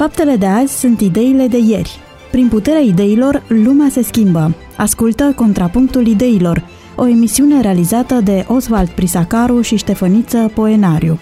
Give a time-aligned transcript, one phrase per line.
[0.00, 1.98] Faptele de azi sunt ideile de ieri.
[2.30, 4.54] Prin puterea ideilor, lumea se schimbă.
[4.76, 6.66] Ascultă Contrapunctul Ideilor,
[6.96, 11.20] o emisiune realizată de Oswald Prisacaru și Ștefăniță Poenariu.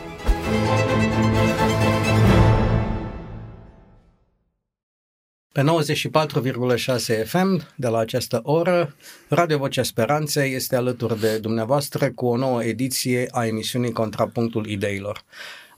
[5.53, 8.95] Pe 94,6 FM, de la această oră,
[9.29, 15.25] Radio Vocea Speranței este alături de dumneavoastră cu o nouă ediție a emisiunii Contrapunctul Ideilor.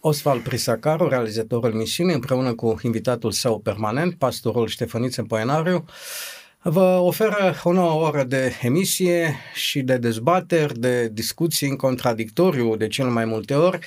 [0.03, 5.85] Osval Prisacaru, realizatorul emisiunii, împreună cu invitatul său permanent, pastorul Ștefăniță Poenariu,
[6.63, 12.87] vă oferă o nouă oră de emisie și de dezbateri, de discuții în contradictoriu de
[12.87, 13.79] cel mai multe ori,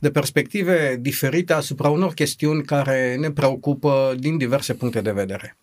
[0.00, 5.56] de perspective diferite asupra unor chestiuni care ne preocupă din diverse puncte de vedere.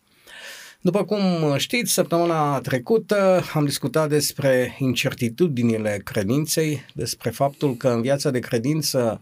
[0.81, 1.19] După cum
[1.57, 9.21] știți, săptămâna trecută am discutat despre incertitudinile credinței, despre faptul că în viața de credință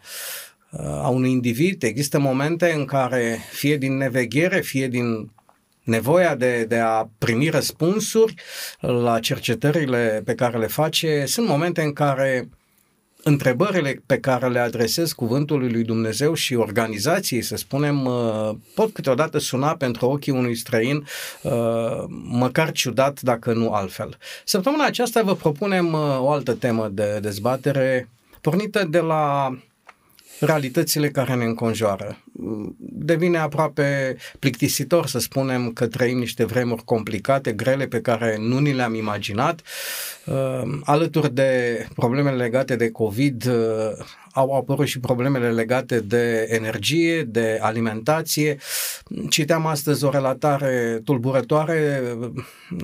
[0.72, 5.32] a unui individ există momente în care, fie din neveghere, fie din
[5.84, 8.34] nevoia de, de a primi răspunsuri
[8.80, 12.50] la cercetările pe care le face, sunt momente în care
[13.24, 19.38] întrebările pe care le adresez cuvântului lui Dumnezeu și organizației, să spunem, uh, pot câteodată
[19.38, 21.08] suna pentru ochii unui străin,
[21.42, 24.18] uh, măcar ciudat, dacă nu altfel.
[24.46, 28.10] Săptămâna aceasta vă propunem uh, o altă temă de dezbatere,
[28.42, 29.58] pornită de la
[30.40, 32.18] realitățile care ne înconjoară.
[32.80, 38.74] Devine aproape plictisitor să spunem că trăim niște vremuri complicate, grele, pe care nu ni
[38.74, 39.62] le-am imaginat.
[40.26, 47.24] Uh, alături de problemele legate de COVID, uh, au apărut și problemele legate de energie,
[47.24, 48.58] de alimentație.
[49.30, 52.02] Citeam astăzi o relatare tulburătoare,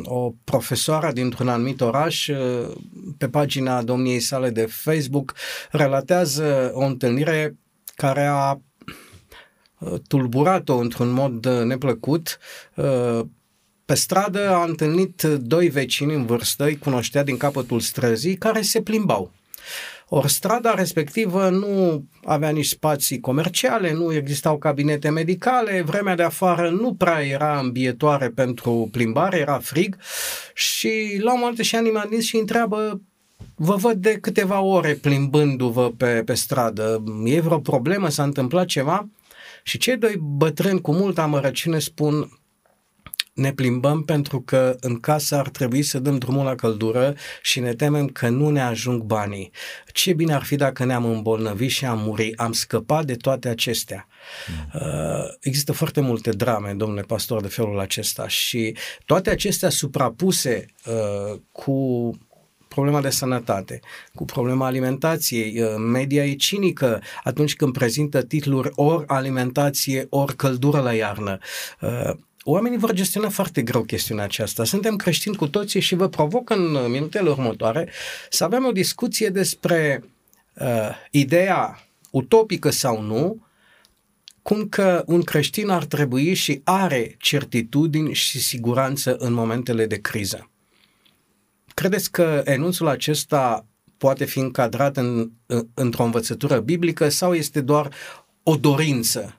[0.03, 2.29] o profesoară dintr-un anumit oraș,
[3.17, 5.33] pe pagina domniei sale de Facebook,
[5.71, 7.55] relatează o întâlnire
[7.95, 8.59] care a
[10.07, 12.39] tulburat-o într-un mod neplăcut.
[13.85, 18.81] Pe stradă a întâlnit doi vecini în vârstă, îi cunoștea din capătul străzii, care se
[18.81, 19.31] plimbau
[20.15, 26.69] ori strada respectivă nu avea nici spații comerciale, nu existau cabinete medicale, vremea de afară
[26.69, 29.97] nu prea era îmbietoare pentru plimbare, era frig
[30.53, 33.01] și la un moment dat și animalist și întreabă
[33.55, 39.07] vă văd de câteva ore plimbându-vă pe, pe stradă, e vreo problemă, s-a întâmplat ceva?
[39.63, 42.29] Și cei doi bătrâni cu multă amărăciune spun,
[43.33, 47.73] ne plimbăm pentru că în casă ar trebui să dăm drumul la căldură și ne
[47.73, 49.51] temem că nu ne ajung banii.
[49.91, 54.07] Ce bine ar fi dacă ne-am îmbolnăvit și am murit, am scăpat de toate acestea.
[54.47, 54.81] Mm.
[54.81, 58.75] Uh, există foarte multe drame, domnule pastor, de felul acesta și
[59.05, 62.09] toate acestea suprapuse uh, cu
[62.73, 63.79] problema de sănătate,
[64.15, 65.61] cu problema alimentației.
[65.61, 71.37] Uh, media e cinică atunci când prezintă titluri ori alimentație, ori căldură la iarnă.
[71.81, 72.13] Uh,
[72.45, 74.63] Oamenii vor gestiona foarte greu chestiunea aceasta.
[74.63, 77.89] Suntem creștini cu toții și vă provoc în minutele următoare
[78.29, 80.03] să avem o discuție despre
[80.53, 83.45] uh, ideea utopică sau nu,
[84.41, 90.52] cum că un creștin ar trebui și are certitudini și siguranță în momentele de criză.
[91.73, 93.65] Credeți că enunțul acesta
[93.97, 95.31] poate fi încadrat în,
[95.73, 97.93] într-o învățătură biblică sau este doar
[98.43, 99.37] o dorință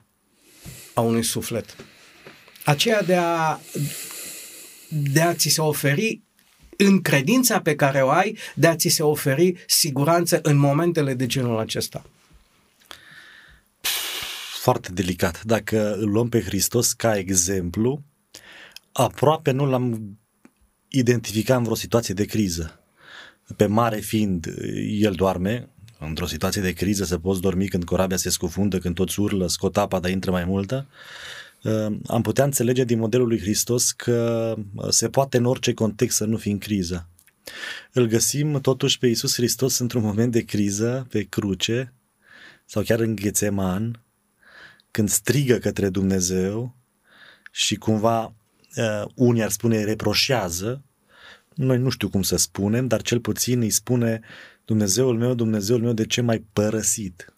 [0.93, 1.75] a unui suflet?
[2.65, 3.59] aceea de a,
[4.89, 6.21] de a ți se oferi
[6.77, 11.25] în credința pe care o ai, de a ți se oferi siguranță în momentele de
[11.25, 12.05] genul acesta.
[14.61, 15.43] Foarte delicat.
[15.43, 18.03] Dacă îl luăm pe Hristos ca exemplu,
[18.91, 20.17] aproape nu l-am
[20.97, 22.79] identificat în vreo situație de criză.
[23.55, 24.53] Pe mare fiind,
[24.87, 25.69] el doarme,
[25.99, 29.77] într-o situație de criză să poți dormi când corabia se scufundă, când toți urlă, scot
[29.77, 30.87] apa, dar intră mai multă.
[31.63, 36.17] Ehm, am putea înțelege din modelul lui Hristos că uh, se poate în orice context
[36.17, 37.09] să nu fi în criză.
[37.91, 41.93] Îl găsim totuși pe Iisus Hristos într-un moment de criză, pe cruce,
[42.65, 44.03] sau chiar în Ghețeman,
[44.91, 46.75] când strigă către Dumnezeu
[47.51, 48.33] și cumva
[48.75, 50.84] uh, unii ar spune reproșează,
[51.55, 54.21] noi nu știu cum să spunem, dar cel puțin îi spune
[54.65, 57.35] Dumnezeul meu, Dumnezeul meu, de ce m-ai părăsit?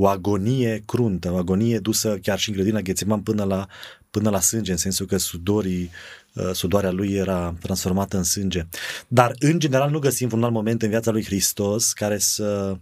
[0.00, 3.66] o agonie cruntă, o agonie dusă chiar și în grădina Ghețiman până la,
[4.10, 5.90] până la sânge, în sensul că sudorii,
[6.34, 8.66] uh, sudoarea lui era transformată în sânge.
[9.08, 12.76] Dar, în general, nu găsim un alt moment în viața lui Hristos care să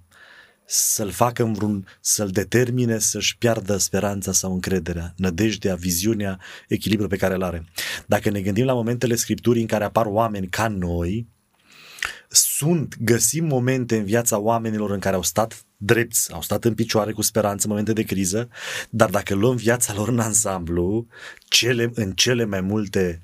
[0.66, 7.16] să-l facă în vreun, să-l determine să-și piardă speranța sau încrederea, nădejdea, viziunea, echilibrul pe
[7.16, 7.64] care îl are.
[8.06, 11.26] Dacă ne gândim la momentele Scripturii în care apar oameni ca noi,
[12.28, 17.12] sunt, găsim momente în viața oamenilor în care au stat drepți, au stat în picioare
[17.12, 18.48] cu speranță în momente de criză,
[18.90, 21.06] dar dacă luăm viața lor în ansamblu,
[21.38, 23.22] cele, în cele mai multe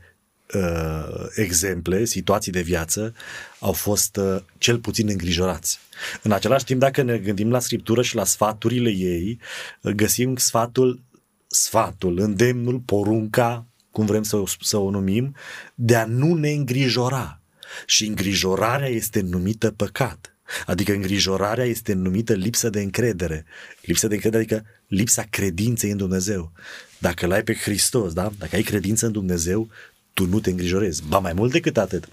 [0.55, 3.15] uh, exemple, situații de viață,
[3.59, 5.79] au fost uh, cel puțin îngrijorați.
[6.23, 9.39] În același timp, dacă ne gândim la scriptură și la sfaturile ei,
[9.81, 11.03] uh, găsim sfatul,
[11.47, 15.35] sfatul, îndemnul, porunca, cum vrem să o, să o numim,
[15.75, 17.41] de a nu ne îngrijora.
[17.87, 20.37] Și îngrijorarea este numită păcat.
[20.67, 23.45] Adică îngrijorarea este numită lipsă de încredere.
[23.81, 26.53] Lipsă de încredere, adică lipsa credinței în Dumnezeu.
[26.99, 28.33] Dacă l-ai pe Hristos, da?
[28.39, 29.71] dacă ai credință în Dumnezeu,
[30.13, 31.03] tu nu te îngrijorezi.
[31.09, 32.09] Ba mai mult decât atât.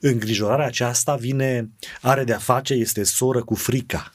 [0.00, 1.70] Îngrijorarea aceasta vine,
[2.00, 4.12] are de-a face, este soră cu frica.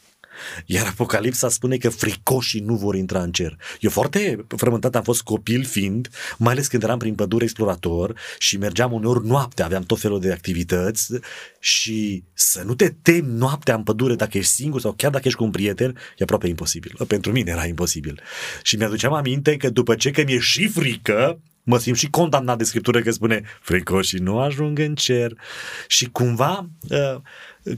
[0.66, 3.58] Iar Apocalipsa spune că fricoșii nu vor intra în cer.
[3.80, 8.58] Eu foarte frământat am fost copil fiind, mai ales când eram prin pădure explorator și
[8.58, 11.14] mergeam uneori noaptea, aveam tot felul de activități
[11.60, 15.40] și să nu te temi noaptea în pădure dacă ești singur sau chiar dacă ești
[15.40, 16.96] cu un prieten, e aproape imposibil.
[17.08, 18.22] Pentru mine era imposibil.
[18.62, 22.64] Și mi-aduceam aminte că după ce că mi-e și frică, mă simt și condamnat de
[22.64, 25.34] scriptură că spune fricoșii nu ajung în cer
[25.88, 27.22] și cumva uh,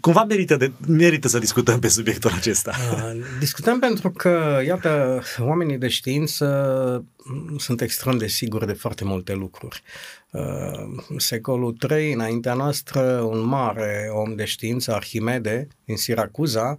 [0.02, 2.74] cumva merită, de, merită să discutăm pe subiectul acesta.
[2.92, 7.06] Uh, discutăm pentru că, iată, oamenii de știință
[7.58, 9.82] sunt extrem de siguri de foarte multe lucruri.
[10.32, 16.78] Uh, secolul III, înaintea noastră, un mare om de știință, Arhimede, din Siracuza,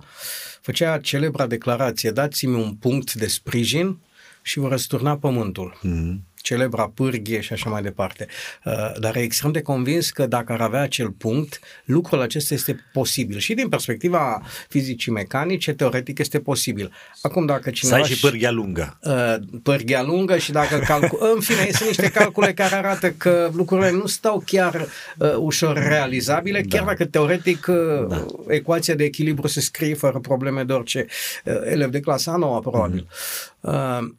[0.61, 3.99] făcea celebra declarație, dați-mi un punct de sprijin
[4.43, 5.79] și vă răsturna pământul.
[5.79, 8.27] Mm-hmm celebra pârghie și așa mai departe.
[8.65, 12.85] Uh, dar e extrem de convins că dacă ar avea acel punct, lucrul acesta este
[12.93, 13.39] posibil.
[13.39, 16.93] Și din perspectiva fizicii mecanice, teoretic este posibil.
[17.23, 17.97] Acum dacă cineva...
[17.97, 18.99] Să ai și pârghia lungă.
[19.03, 21.19] Uh, pârghia lungă și dacă calcul...
[21.35, 24.87] În fine, sunt niște calcule care arată că lucrurile nu stau chiar
[25.19, 26.77] uh, ușor realizabile, da.
[26.77, 28.27] chiar dacă teoretic uh, da.
[28.49, 31.07] ecuația de echilibru se scrie fără probleme de orice
[31.45, 33.07] uh, elev de clasa nouă, probabil.
[33.07, 34.19] Mm-hmm.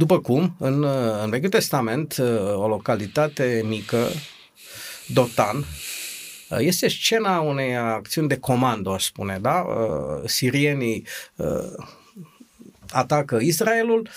[0.00, 0.84] Uh, după cum, în,
[1.22, 2.18] în Vechiul Testament,
[2.54, 4.06] o localitate mică,
[5.06, 5.64] Dotan,
[6.58, 9.66] este scena unei acțiuni de comando, aș spune, da?
[10.24, 11.06] Sirienii
[12.90, 14.08] atacă Israelul,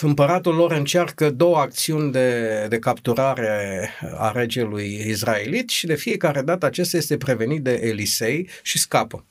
[0.00, 6.66] împăratul lor încearcă două acțiuni de, de capturare a regelui israelit și de fiecare dată
[6.66, 9.24] acesta este prevenit de Elisei și scapă.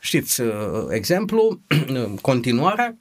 [0.00, 0.42] Știți,
[0.90, 1.60] exemplu,
[2.20, 2.98] continuarea,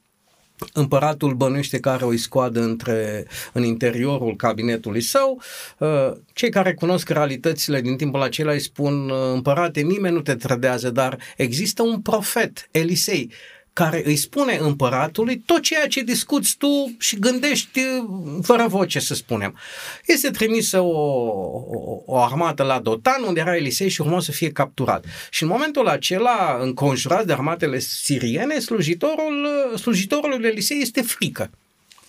[0.73, 5.41] Împăratul bănuiește că are o iscoadă între, în interiorul cabinetului său.
[5.77, 10.35] Uh, cei care cunosc realitățile din timpul acela îi spun, uh, împărate, nimeni nu te
[10.35, 13.31] trădează, dar există un profet, Elisei,
[13.73, 19.13] care îi spune împăratului tot ceea ce discuți tu și gândești uh, fără voce, să
[19.13, 19.57] spunem.
[20.05, 24.51] Este trimisă o, o, o armată la Dotan, unde era Elisei și urma să fie
[24.51, 25.05] capturat.
[25.29, 31.49] Și în momentul acela, înconjurat de armatele siriene, slujitorul, uh, slujitorul lui Elisei este frică.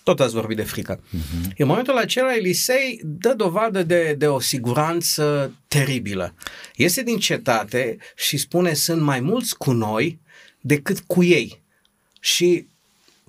[0.03, 0.99] Tot ați vorbit de frică.
[0.99, 1.55] Uh-huh.
[1.57, 6.33] În momentul acela, Elisei dă dovadă de, de o siguranță teribilă.
[6.75, 10.19] Iese din cetate și spune, sunt mai mulți cu noi
[10.65, 11.61] decât cu ei.
[12.19, 12.67] Și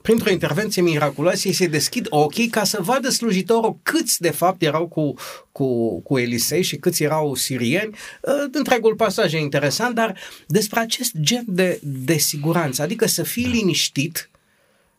[0.02, 4.86] printr-o intervenție miraculoasă ei se deschid ochii ca să vadă slujitorul câți de fapt erau
[4.86, 5.14] cu,
[5.52, 7.96] cu, cu Elisei și câți erau sirieni.
[8.26, 13.46] Ă, întregul pasaj e interesant, dar despre acest gen de, de siguranță, adică să fii
[13.46, 14.30] liniștit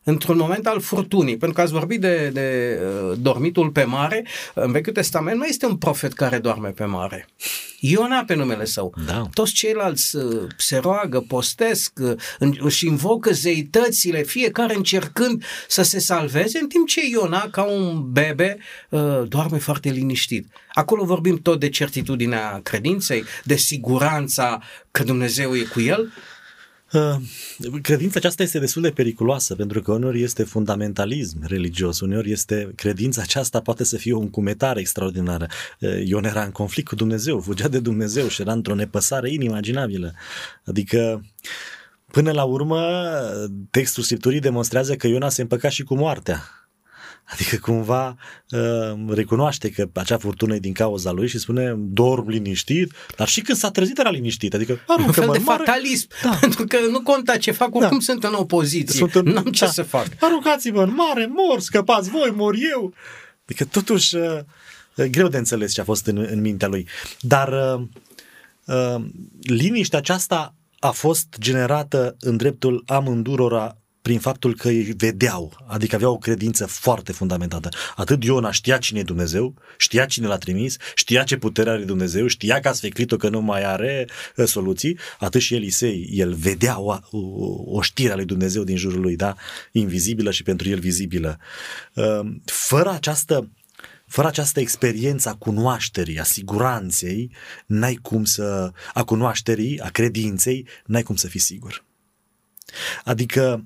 [0.09, 4.71] într-un moment al furtunii, pentru că ați vorbit de, de uh, dormitul pe mare, în
[4.71, 7.27] Vechiul Testament nu este un profet care doarme pe mare.
[7.79, 8.93] Iona pe numele său.
[9.05, 9.27] Da.
[9.33, 11.99] Toți ceilalți uh, se roagă, postesc
[12.39, 18.11] uh, și invocă zeitățile, fiecare încercând să se salveze, în timp ce Iona, ca un
[18.11, 18.57] bebe,
[18.89, 20.47] uh, doarme foarte liniștit.
[20.73, 24.61] Acolo vorbim tot de certitudinea credinței, de siguranța
[24.91, 26.11] că Dumnezeu e cu el, Uh,
[27.81, 33.21] credința aceasta este destul de periculoasă pentru că uneori este fundamentalism religios, uneori este credința
[33.21, 35.47] aceasta poate să fie o încumetare extraordinară.
[35.79, 40.13] Uh, Ion era în conflict cu Dumnezeu, fugea de Dumnezeu și era într-o nepăsare inimaginabilă.
[40.65, 41.21] Adică
[42.11, 42.81] Până la urmă,
[43.71, 46.43] textul Scripturii demonstrează că Iona se împăca și cu moartea.
[47.31, 48.17] Adică cumva
[48.49, 53.41] uh, recunoaște că acea furtună e din cauza lui și spune dorm liniștit, dar și
[53.41, 54.53] când s-a trezit era liniștit.
[54.53, 55.63] Adică un fel de mare...
[55.63, 56.37] fatalism, da.
[56.41, 58.03] pentru că nu conta ce fac, oricum da.
[58.03, 59.23] sunt în opoziție, sunt în...
[59.23, 59.71] n-am ce da.
[59.71, 60.07] să fac.
[60.19, 62.93] Aruncați-vă în mare, mor, scăpați voi, mor eu.
[63.43, 64.39] Adică totuși uh,
[65.05, 66.87] greu de înțeles ce a fost în, în mintea lui.
[67.19, 67.81] Dar uh,
[68.65, 69.05] uh,
[69.41, 73.77] liniștea aceasta a fost generată în dreptul amândurora
[74.07, 77.69] prin faptul că îi vedeau, adică aveau o credință foarte fundamentată.
[77.95, 82.27] Atât Iona știa cine e Dumnezeu, știa cine l-a trimis, știa ce putere are Dumnezeu,
[82.27, 86.79] știa că a sfeclit-o că nu mai are uh, soluții, atât și Elisei, el vedea
[86.79, 87.19] o, o,
[87.65, 89.35] o știre a lui Dumnezeu din jurul lui, da?
[89.71, 91.39] Invizibilă și pentru el vizibilă.
[91.93, 93.49] Uh, fără această
[94.05, 97.31] fără această experiență a cunoașterii, a siguranței,
[97.65, 101.85] n-ai cum să, a cunoașterii, a credinței, n-ai cum să fii sigur.
[103.03, 103.63] Adică,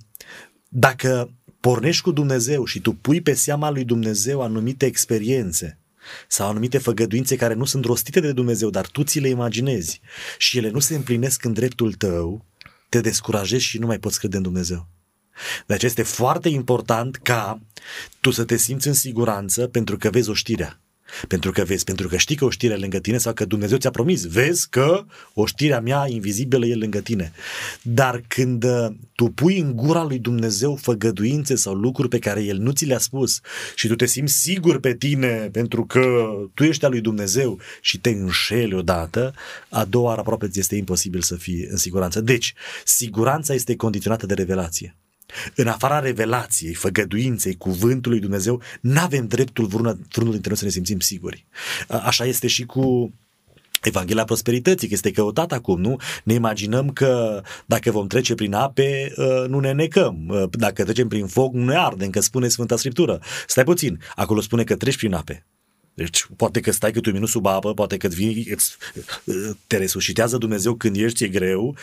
[0.74, 5.80] dacă pornești cu Dumnezeu și tu pui pe seama lui Dumnezeu anumite experiențe
[6.28, 10.02] sau anumite făgăduințe care nu sunt rostite de Dumnezeu, dar tu ți le imaginezi
[10.38, 12.46] și ele nu se împlinesc în dreptul tău,
[12.90, 14.88] te descurajezi și nu mai poți crede în Dumnezeu.
[15.68, 17.62] De aceea este foarte important ca
[18.20, 20.82] tu să te simți în siguranță pentru că vezi o știrea.
[21.28, 23.90] Pentru că vezi, pentru că știi că o știre lângă tine sau că Dumnezeu ți-a
[23.90, 24.26] promis.
[24.26, 27.32] Vezi că o știre a mea invizibilă e lângă tine.
[27.82, 32.58] Dar când uh, tu pui în gura lui Dumnezeu făgăduințe sau lucruri pe care El
[32.58, 33.40] nu ți le-a spus
[33.76, 38.00] și tu te simți sigur pe tine pentru că tu ești al lui Dumnezeu și
[38.00, 39.34] te înșeli odată,
[39.70, 42.22] a doua oară aproape ți este imposibil să fii în siguranță.
[42.22, 42.54] Deci,
[42.86, 44.96] siguranța este condiționată de revelație.
[45.56, 51.00] În afara revelației, făgăduinței, cuvântului Dumnezeu, nu avem dreptul vreunul dintre noi să ne simțim
[51.00, 51.46] siguri.
[51.88, 53.14] Așa este și cu
[53.84, 55.96] Evanghelia prosperității, că este căutat acum, nu?
[56.24, 59.14] Ne imaginăm că dacă vom trece prin ape,
[59.48, 60.48] nu ne necăm.
[60.52, 63.20] Dacă trecem prin foc, nu ne ardem, că spune Sfânta Scriptură.
[63.48, 65.46] Stai puțin, acolo spune că treci prin ape.
[65.94, 68.78] Deci poate că stai câte un minut sub apă, poate că vii, îți,
[69.68, 71.76] te resuscitează Dumnezeu când ești, e greu,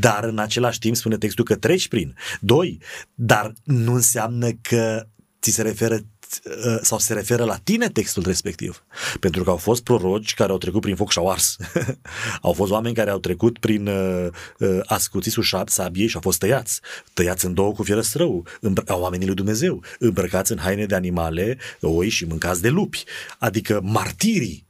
[0.00, 2.14] dar în același timp spune textul că treci prin.
[2.40, 2.78] Doi,
[3.14, 5.06] dar nu înseamnă că
[5.40, 6.00] ți se referă
[6.44, 8.84] Uh, sau se referă la tine textul respectiv.
[9.20, 11.56] Pentru că au fost proroci care au trecut prin foc și au ars.
[12.42, 14.26] au fost oameni care au trecut prin uh,
[14.58, 16.80] uh, ascuțisul sabiei și au fost tăiați.
[17.12, 18.46] Tăiați în două cu fierăstrău.
[18.56, 19.82] Îmbr- oamenii lui Dumnezeu.
[19.98, 23.04] Îmbrăcați în haine de animale, oi și mâncați de lupi.
[23.38, 24.66] Adică martirii.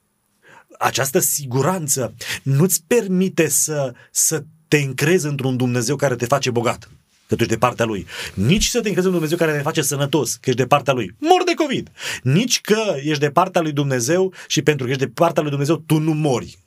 [0.78, 6.88] Această siguranță nu-ți permite să, să te încrezi într-un Dumnezeu care te face bogat
[7.30, 8.06] că tu ești de partea lui.
[8.34, 11.14] Nici să te încrezi în Dumnezeu care te face sănătos, că ești de partea lui.
[11.18, 11.90] Mor de COVID.
[12.22, 15.76] Nici că ești de partea lui Dumnezeu și pentru că ești de partea lui Dumnezeu,
[15.76, 16.58] tu nu mori.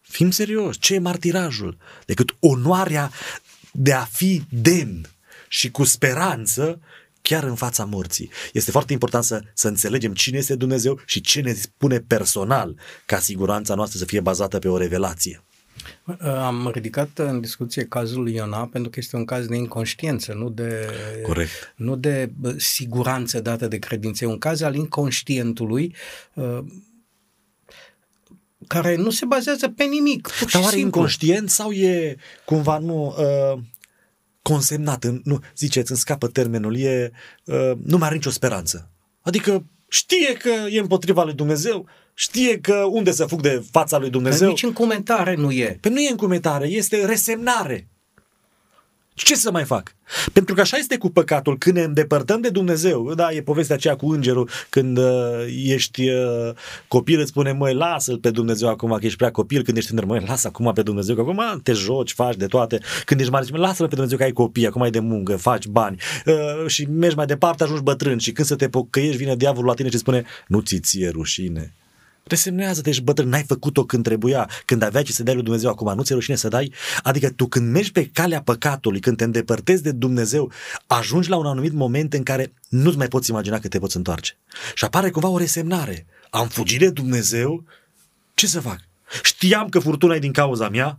[0.00, 1.76] Fim serios, ce e martirajul?
[2.04, 3.10] Decât onoarea
[3.72, 5.06] de a fi demn
[5.48, 6.80] și cu speranță
[7.22, 8.30] chiar în fața morții.
[8.52, 12.76] Este foarte important să, să înțelegem cine este Dumnezeu și ce ne spune personal
[13.06, 15.45] ca siguranța noastră să fie bazată pe o revelație.
[16.20, 20.48] Am ridicat în discuție cazul lui Iona pentru că este un caz de inconștiență, nu
[20.48, 20.90] de,
[21.22, 21.74] Corect.
[21.76, 24.24] Nu de siguranță dată de credință.
[24.24, 25.94] E un caz al inconștientului
[26.34, 26.58] uh,
[28.66, 30.28] care nu se bazează pe nimic.
[30.52, 33.58] Dar oare inconștient sau e cumva nu uh,
[34.42, 35.04] consemnat?
[35.04, 37.12] În, nu, ziceți, îmi scapă termenul, e,
[37.44, 38.90] uh, nu mai are nicio speranță.
[39.20, 44.10] Adică știe că e împotriva lui Dumnezeu, știe că unde să fug de fața lui
[44.10, 44.40] Dumnezeu.
[44.40, 45.66] Dar nici în comentare nu e.
[45.66, 47.88] Pe păi nu e în comentare, este resemnare.
[49.16, 49.94] Ce să mai fac?
[50.32, 53.96] Pentru că așa este cu păcatul, când ne îndepărtăm de Dumnezeu, da, e povestea aceea
[53.96, 55.04] cu îngerul, când uh,
[55.64, 56.50] ești uh,
[56.88, 60.04] copil, îți spune, măi, lasă-l pe Dumnezeu acum, că ești prea copil, când ești tânăr,
[60.04, 63.44] măi, lasă acum pe Dumnezeu, că acum te joci, faci de toate, când ești mare,
[63.44, 65.96] zici, lasă-l pe Dumnezeu că ai copii, acum ai de muncă, faci bani.
[66.26, 69.74] Uh, și mergi mai departe, ajungi bătrân și când să te pocăiești, vine diavolul la
[69.74, 71.74] tine și spune, nu ți ție rușine,
[72.28, 75.94] Resemnează-te, ești bătrân, n-ai făcut-o când trebuia, când avea ce să dai lui Dumnezeu, acum
[75.94, 76.72] nu ți-e rușine să dai?
[77.02, 80.52] Adică tu când mergi pe calea păcatului, când te îndepărtezi de Dumnezeu,
[80.86, 84.36] ajungi la un anumit moment în care nu-ți mai poți imagina că te poți întoarce.
[84.74, 86.06] Și apare cumva o resemnare.
[86.30, 87.64] Am fugit de Dumnezeu?
[88.34, 88.78] Ce să fac?
[89.22, 90.98] Știam că furtuna e din cauza mea?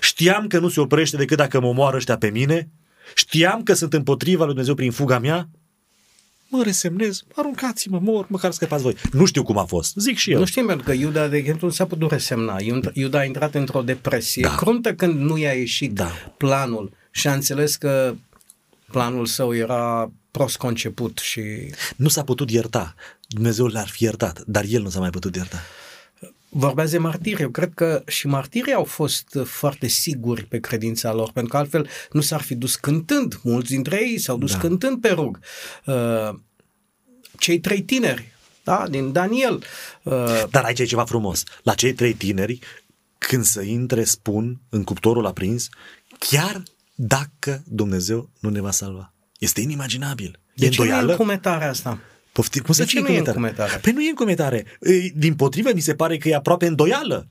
[0.00, 2.68] Știam că nu se oprește decât dacă mă omoară ăștia pe mine?
[3.14, 5.48] Știam că sunt împotriva lui Dumnezeu prin fuga mea?
[6.50, 8.96] Mă resemnez, aruncați-mă, mor, măcar scăpați voi.
[9.12, 10.38] Nu știu cum a fost, zic și eu.
[10.38, 12.56] Nu știm, pentru că Iuda, de exemplu, nu s-a putut resemna.
[12.92, 14.54] Iuda a intrat într-o depresie da.
[14.54, 16.10] cruntă când nu i-a ieșit da.
[16.36, 18.14] planul și a înțeles că
[18.90, 21.42] planul său era prost conceput și...
[21.96, 22.94] Nu s-a putut ierta.
[23.28, 25.58] Dumnezeu l-ar fi iertat, dar el nu s-a mai putut ierta.
[26.52, 27.42] Vorbează de martiri.
[27.42, 31.88] Eu cred că și martirii au fost foarte siguri pe credința lor, pentru că altfel
[32.12, 33.40] nu s-ar fi dus cântând.
[33.42, 34.58] Mulți dintre ei s-au dus da.
[34.58, 35.38] cântând pe rug.
[35.86, 36.38] Uh,
[37.38, 38.32] cei trei tineri,
[38.64, 39.62] da, din Daniel.
[40.02, 41.42] Uh, Dar aici e ceva frumos.
[41.62, 42.58] La cei trei tineri,
[43.18, 45.68] când să intre, spun în cuptorul aprins,
[46.18, 46.62] chiar
[46.94, 49.12] dacă Dumnezeu nu ne va salva.
[49.38, 50.40] Este inimaginabil.
[50.54, 51.16] De e ce îndoială?
[51.18, 52.00] nu e asta?
[52.40, 53.78] Poftim, cum să ce nu e încumetare?
[53.82, 54.64] Păi nu e încumetare.
[55.14, 57.26] Din potrivă, mi se pare că e aproape îndoială.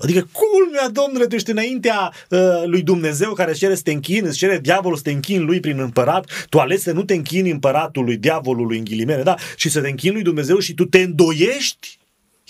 [0.00, 4.26] Adică culmea, domnule, tu ești înaintea uh, lui Dumnezeu care îți cere să te închini,
[4.26, 7.50] îți cere diavolul să te închini lui prin împărat, tu ales să nu te închini
[7.50, 9.34] împăratului, diavolului în ghilimele, da?
[9.56, 11.98] Și să te închini lui Dumnezeu și tu te îndoiești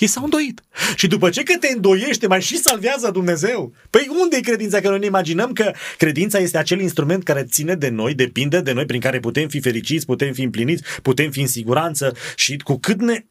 [0.01, 0.63] ei s-au îndoit.
[0.95, 3.73] Și după ce că te îndoiește, mai și salvează Dumnezeu?
[3.91, 4.81] Păi unde e credința?
[4.81, 8.73] Că noi ne imaginăm că credința este acel instrument care ține de noi, depinde de
[8.73, 12.79] noi, prin care putem fi fericiți, putem fi împliniți, putem fi în siguranță și cu
[12.79, 13.25] cât ne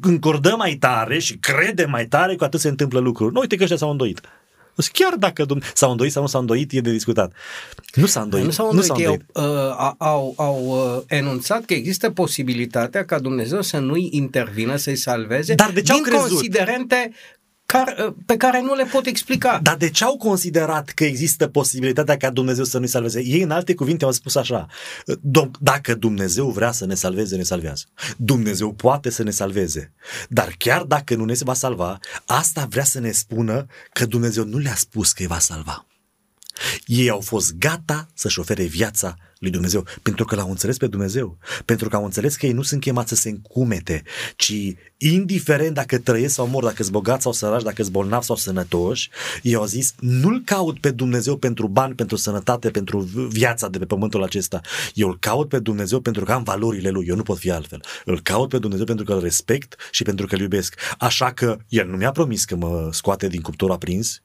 [0.00, 3.32] încordăm mai tare și credem mai tare, cu atât se întâmplă lucruri.
[3.32, 4.20] Nu uite că ăștia s-au îndoit.
[4.92, 7.32] Chiar dacă s-au îndoit sau nu s-au îndoit, e de discutat.
[7.94, 8.44] Nu s-a îndoit.
[8.44, 8.88] Nu s-au îndoit.
[8.88, 9.20] Nu s-au îndoit.
[9.34, 14.76] Ei au, uh, au, au uh, enunțat că există posibilitatea ca Dumnezeu să nu-i intervină,
[14.76, 16.28] să-i salveze Dar de ce din au crezut?
[16.28, 17.12] considerente
[17.70, 19.60] care, pe care nu le pot explica.
[19.62, 23.22] Dar de ce au considerat că există posibilitatea ca Dumnezeu să nu-i salveze?
[23.24, 24.66] Ei, în alte cuvinte, au spus așa,
[25.60, 27.84] dacă Dumnezeu vrea să ne salveze, ne salvează.
[28.16, 29.92] Dumnezeu poate să ne salveze.
[30.28, 34.44] Dar chiar dacă nu ne se va salva, asta vrea să ne spună că Dumnezeu
[34.44, 35.84] nu le-a spus că îi va salva.
[36.86, 41.38] Ei au fost gata să-și ofere viața lui Dumnezeu, pentru că l-au înțeles pe Dumnezeu,
[41.64, 44.02] pentru că au înțeles că ei nu sunt chemați să se încumete,
[44.36, 44.52] ci
[44.96, 49.10] indiferent dacă trăiesc sau mor, dacă sunt bogați sau săraci, dacă sunt bolnavi sau sănătoși,
[49.42, 52.98] ei au zis, nu-L caut pe Dumnezeu pentru bani, pentru sănătate, pentru
[53.30, 54.60] viața de pe pământul acesta.
[54.94, 57.80] Eu îl caut pe Dumnezeu pentru că am valorile Lui, eu nu pot fi altfel.
[58.04, 60.74] Îl caut pe Dumnezeu pentru că îl respect și pentru că îl iubesc.
[60.98, 64.22] Așa că El nu mi-a promis că mă scoate din cuptor aprins,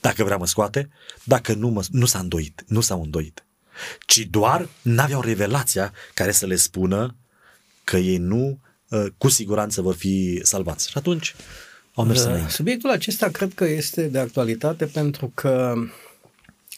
[0.00, 0.88] dacă vrea mă scoate,
[1.24, 3.42] dacă nu, mă, nu s-a îndoit, nu s-a îndoit
[4.06, 7.16] ci doar n-aveau revelația care să le spună
[7.84, 10.90] că ei nu uh, cu siguranță vor fi salvați.
[10.90, 11.34] Și atunci
[11.94, 12.50] au mers uh, înainte.
[12.50, 15.74] Subiectul acesta cred că este de actualitate pentru că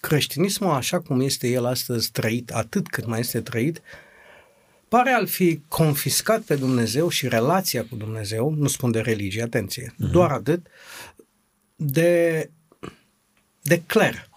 [0.00, 3.82] creștinismul, așa cum este el astăzi trăit, atât cât mai este trăit,
[4.88, 9.94] pare a fi confiscat pe Dumnezeu și relația cu Dumnezeu, nu spun de religie, atenție,
[9.94, 10.10] uh-huh.
[10.10, 10.66] doar atât,
[11.76, 12.50] de,
[13.62, 14.28] de cler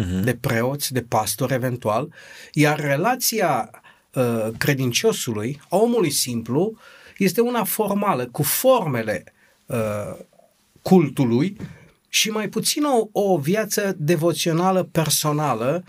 [0.00, 0.24] uh-huh.
[0.24, 2.12] de preoți, de pastori eventual,
[2.52, 3.70] iar relația
[4.14, 6.78] uh, credinciosului, omului simplu,
[7.18, 9.24] este una formală, cu formele
[9.66, 10.16] uh,
[10.82, 11.56] cultului
[12.08, 15.84] și mai puțin o, o viață devoțională personală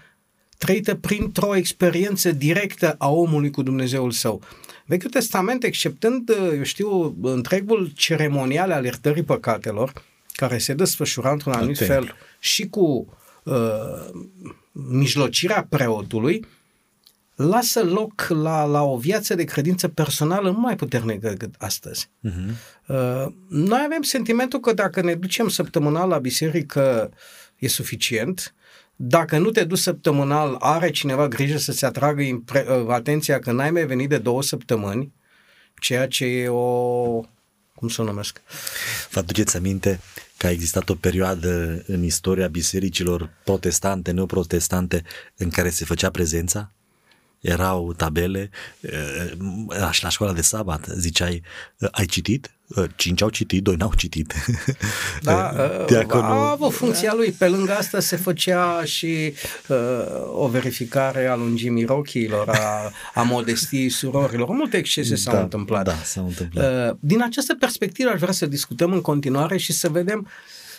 [0.58, 4.41] trăită printr-o experiență directă a omului cu Dumnezeul său.
[4.86, 9.93] Vechiul Testament, exceptând, uh, eu știu, întregul ceremonial al iertării păcatelor,
[10.34, 11.89] care se desfășura într-un anumit Atent.
[11.89, 14.10] fel și cu uh,
[14.71, 16.45] mijlocirea preotului
[17.36, 22.10] lasă loc la, la o viață de credință personală mai puternică decât astăzi.
[22.29, 22.49] Uh-huh.
[22.88, 27.12] Uh, noi avem sentimentul că dacă ne ducem săptămânal la biserică
[27.56, 28.53] e suficient,
[28.95, 33.71] dacă nu te duci săptămânal, are cineva grijă să-ți atragă impre- uh, atenția că n-ai
[33.71, 35.13] mai venit de două săptămâni,
[35.82, 37.21] ceea ce e o...
[37.75, 38.41] cum să o numesc?
[39.10, 39.99] Vă aduceți aminte
[40.43, 45.03] că a existat o perioadă în istoria bisericilor protestante, neoprotestante,
[45.38, 46.71] în care se făcea prezența?
[47.43, 48.49] Erau tabele,
[49.99, 51.41] la școala de sabat, ziceai,
[51.91, 52.51] ai citit?
[52.95, 54.34] Cinci au citit, doi n-au citit.
[55.21, 55.53] Da,
[55.88, 56.32] Diaconul...
[56.32, 57.32] a avut funcția lui.
[57.32, 59.34] Pe lângă asta se făcea și
[59.67, 59.77] uh,
[60.34, 64.49] o verificare a lungimii rochiilor, a, a modestiei surorilor.
[64.49, 65.84] Multe excese s-au da, întâmplat.
[65.84, 66.89] Da, s-au întâmplat.
[66.89, 70.27] Uh, din această perspectivă aș vrea să discutăm în continuare și să vedem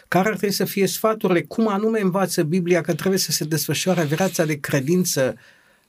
[0.08, 4.04] care ar trebui să fie sfaturile, cum anume învață Biblia că trebuie să se desfășoare
[4.04, 5.36] viața de credință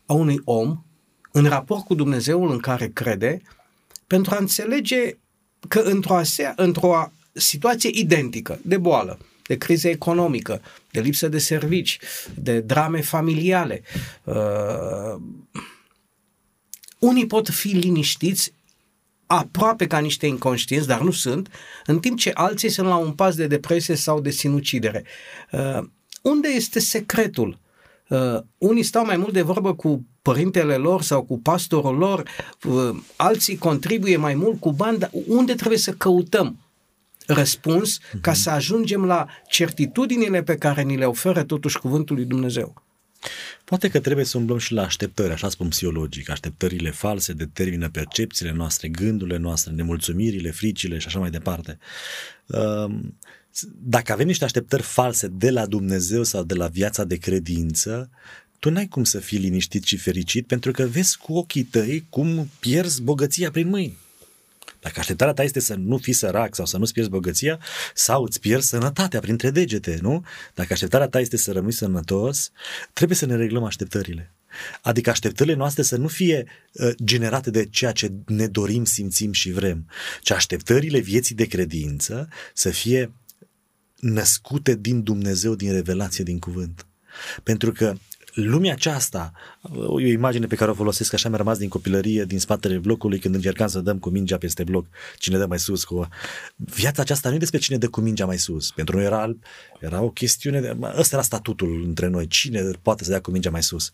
[0.05, 0.83] a unui om
[1.31, 3.41] în raport cu Dumnezeul în care crede,
[4.07, 5.17] pentru a înțelege
[5.67, 11.99] că într-o, asea, într-o situație identică de boală, de criză economică, de lipsă de servici,
[12.35, 13.81] de drame familiale,
[14.23, 15.21] uh,
[16.99, 18.53] unii pot fi liniștiți
[19.25, 21.49] aproape ca niște inconștienți, dar nu sunt,
[21.85, 25.03] în timp ce alții sunt la un pas de depresie sau de sinucidere.
[25.51, 25.79] Uh,
[26.21, 27.59] unde este secretul?
[28.07, 32.29] Uh, unii stau mai mult de vorbă cu părintele lor sau cu pastorul lor,
[32.63, 36.59] uh, alții contribuie mai mult cu bani, dar unde trebuie să căutăm
[37.27, 38.21] răspuns uh-huh.
[38.21, 42.83] ca să ajungem la certitudinile pe care ni le oferă totuși cuvântul lui Dumnezeu?
[43.63, 46.29] Poate că trebuie să umblăm și la așteptări, așa spun psihologic.
[46.29, 51.77] Așteptările false determină percepțiile noastre, gândurile noastre, nemulțumirile, fricile și așa mai departe.
[52.47, 53.17] Um,
[53.63, 58.09] dacă avem niște așteptări false de la Dumnezeu sau de la viața de credință,
[58.59, 62.49] tu n-ai cum să fii liniștit și fericit pentru că vezi cu ochii tăi cum
[62.59, 63.97] pierzi bogăția prin mâini.
[64.79, 67.59] Dacă așteptarea ta este să nu fii sărac sau să nu-ți pierzi bogăția,
[67.93, 70.25] sau îți pierzi sănătatea printre degete, nu?
[70.53, 72.51] Dacă așteptarea ta este să rămâi sănătos,
[72.93, 74.33] trebuie să ne reglăm așteptările.
[74.81, 79.51] Adică așteptările noastre să nu fie uh, generate de ceea ce ne dorim, simțim și
[79.51, 79.89] vrem,
[80.21, 83.11] ci așteptările vieții de credință să fie
[84.05, 86.85] născute din Dumnezeu, din revelație, din cuvânt.
[87.43, 87.95] Pentru că
[88.33, 89.31] lumea aceasta,
[89.85, 93.35] o imagine pe care o folosesc așa mi-a rămas din copilărie, din spatele blocului, când
[93.35, 94.87] încercam să dăm cu mingea peste bloc,
[95.17, 95.83] cine dă mai sus.
[95.83, 96.07] Cu...
[96.55, 98.71] Viața aceasta nu e despre cine dă cu mingea mai sus.
[98.71, 99.35] Pentru noi era,
[99.79, 103.49] era o chestiune, de, ăsta era statutul între noi, cine poate să dea cu mingea
[103.49, 103.91] mai sus.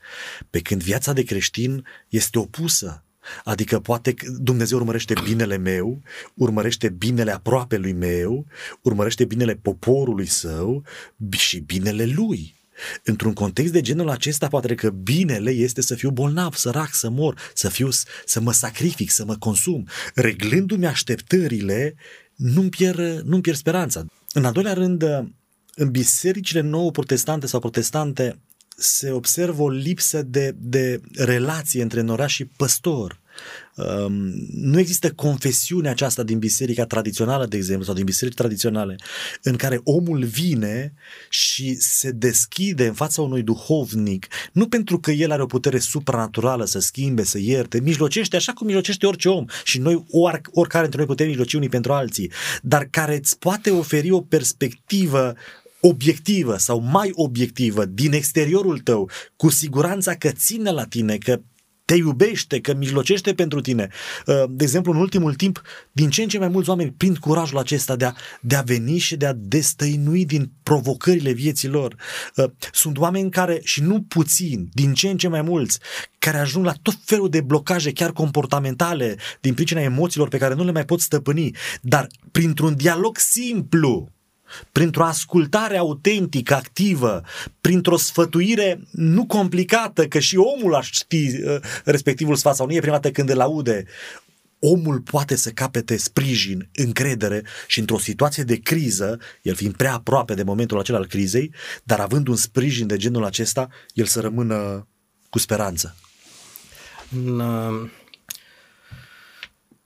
[0.49, 3.03] Pe când viața de creștin este opusă.
[3.43, 6.01] Adică poate Dumnezeu urmărește binele meu,
[6.33, 8.45] urmărește binele aproapelui meu,
[8.81, 10.83] urmărește binele poporului său
[11.29, 12.55] și binele lui.
[13.03, 17.51] Într-un context de genul acesta, poate că binele este să fiu bolnav, sărac, să mor,
[17.53, 17.89] să, fiu,
[18.25, 19.87] să mă sacrific, să mă consum.
[20.15, 21.95] Reglându-mi așteptările,
[22.35, 24.05] nu-mi pierd, nu pierd speranța.
[24.33, 25.03] În al doilea rând,
[25.75, 28.39] în bisericile nou protestante sau protestante
[28.77, 33.19] se observă o lipsă de, de relație între noraș și păstor.
[33.75, 34.13] Um,
[34.51, 38.95] nu există confesiunea aceasta din biserica tradițională, de exemplu, sau din biserici tradiționale,
[39.41, 40.93] în care omul vine
[41.29, 46.65] și se deschide în fața unui duhovnic, nu pentru că el are o putere supranaturală
[46.65, 50.99] să schimbe, să ierte, mijlocește așa cum mijlocește orice om și noi, or, oricare dintre
[50.99, 52.31] noi putem mijloci unii pentru alții,
[52.61, 55.35] dar care îți poate oferi o perspectivă
[55.81, 61.41] obiectivă sau mai obiectivă din exteriorul tău, cu siguranța că ține la tine, că
[61.91, 63.87] te iubește, că mijlocește pentru tine.
[64.25, 67.57] Uh, de exemplu, în ultimul timp, din ce în ce mai mulți oameni prind curajul
[67.57, 71.95] acesta de a, de a veni și de a destăinui din provocările vieții lor.
[72.35, 75.79] Uh, sunt oameni care, și nu puțin, din ce în ce mai mulți,
[76.19, 80.63] care ajung la tot felul de blocaje, chiar comportamentale, din pricina emoțiilor pe care nu
[80.63, 84.09] le mai pot stăpâni, dar printr-un dialog simplu,
[84.71, 87.23] printr-o ascultare autentică, activă,
[87.61, 92.79] printr-o sfătuire nu complicată, că și omul ar ști uh, respectivul sfat sau nu e
[92.79, 93.85] prima dată când îl aude,
[94.59, 100.33] omul poate să capete sprijin, încredere și într-o situație de criză, el fiind prea aproape
[100.33, 104.87] de momentul acela al crizei, dar având un sprijin de genul acesta, el să rămână
[105.29, 105.95] cu speranță.
[107.15, 107.89] În, uh,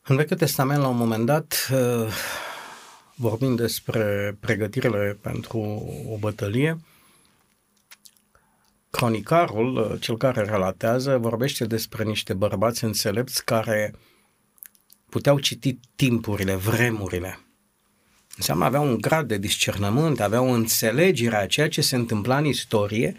[0.04, 2.08] în Vechiul Testament, la un moment dat, uh,
[3.16, 5.60] vorbim despre pregătirile pentru
[6.10, 6.80] o bătălie,
[8.90, 13.94] cronicarul, cel care relatează, vorbește despre niște bărbați înțelepți care
[15.10, 17.40] puteau citi timpurile, vremurile.
[18.38, 22.46] Înseamnă aveau un grad de discernământ, aveau o înțelegere a ceea ce se întâmpla în
[22.46, 23.16] istorie,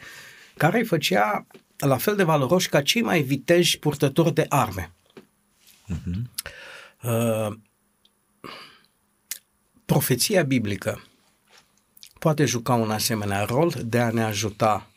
[0.56, 4.94] care îi făcea la fel de valoroși ca cei mai viteji purtători de arme.
[5.88, 6.22] Uh-huh.
[7.02, 7.56] Uh,
[9.86, 11.02] Profeția biblică
[12.18, 14.90] poate juca un asemenea rol de a ne ajuta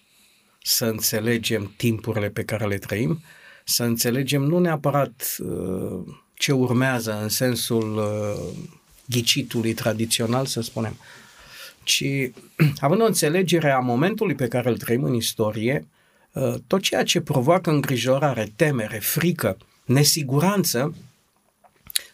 [0.62, 3.21] să înțelegem timpurile pe care le trăim,
[3.65, 5.99] să înțelegem nu neapărat uh,
[6.34, 8.63] ce urmează în sensul uh,
[9.06, 10.97] ghicitului tradițional, să spunem,
[11.84, 12.04] ci
[12.86, 15.88] având o înțelegere a momentului pe care îl trăim în istorie,
[16.32, 20.93] uh, tot ceea ce provoacă îngrijorare, temere, frică, nesiguranță,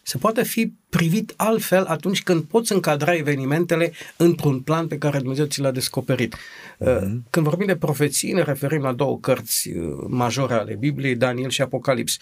[0.07, 5.45] se poate fi privit altfel atunci când poți încadra evenimentele într-un plan pe care Dumnezeu
[5.45, 6.35] ți l-a descoperit.
[6.35, 7.09] Uh-huh.
[7.29, 11.61] Când vorbim de profeții, ne referim la două cărți uh, majore ale Bibliei, Daniel și
[11.61, 12.17] Apocalips.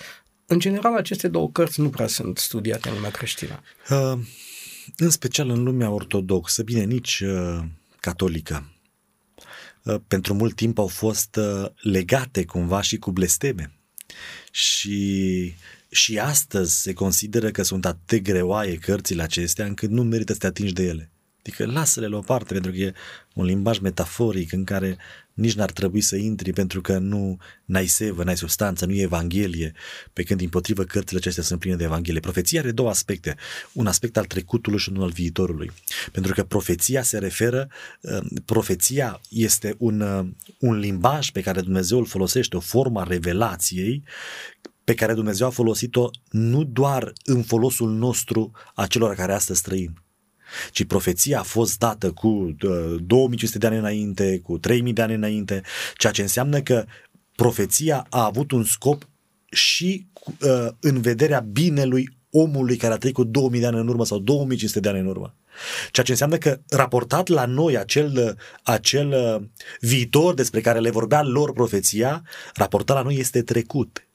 [0.46, 3.60] În general, aceste două cărți nu prea sunt studiate în lumea creștină.
[3.90, 4.20] Uh,
[4.98, 7.60] în special în lumea ortodoxă, bine, nici uh,
[8.00, 8.70] catolică.
[9.84, 13.72] Uh, pentru mult timp au fost uh, legate cumva și cu blesteme.
[14.52, 15.54] Și
[15.94, 20.40] și astăzi se consideră că sunt atât de greoaie cărțile acestea încât nu merită să
[20.40, 21.12] te atingi de ele.
[21.46, 22.94] Adică lasă-le la o parte pentru că e
[23.34, 24.98] un limbaj metaforic în care
[25.34, 29.74] nici n-ar trebui să intri pentru că nu n-ai sevă, n-ai substanță, nu e Evanghelie,
[30.14, 32.20] pe când din potrivă cărțile acestea sunt pline de Evanghelie.
[32.20, 33.36] Profeția are două aspecte,
[33.72, 35.72] un aspect al trecutului și unul al viitorului.
[36.12, 37.70] Pentru că profeția se referă,
[38.02, 40.26] uh, profeția este un, uh,
[40.60, 44.04] un limbaj pe care Dumnezeu îl folosește, o formă a revelației
[44.84, 50.04] pe care Dumnezeu a folosit-o nu doar în folosul nostru a celor care astăzi trăim,
[50.72, 52.56] ci profeția a fost dată cu
[53.00, 55.62] 2500 de ani înainte, cu 3000 de ani înainte,
[55.98, 56.86] ceea ce înseamnă că
[57.36, 59.08] profeția a avut un scop
[59.52, 64.06] și uh, în vederea binelui omului care a trăit cu 2000 de ani în urmă
[64.06, 65.36] sau 2500 de ani în urmă.
[65.92, 69.48] Ceea ce înseamnă că raportat la noi acel, acel uh,
[69.80, 74.08] viitor despre care le vorbea lor profeția, raportat la noi este trecut.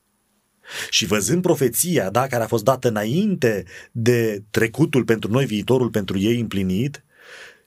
[0.90, 6.18] Și văzând profeția, da, care a fost dată înainte de trecutul pentru noi, viitorul pentru
[6.18, 7.04] ei împlinit,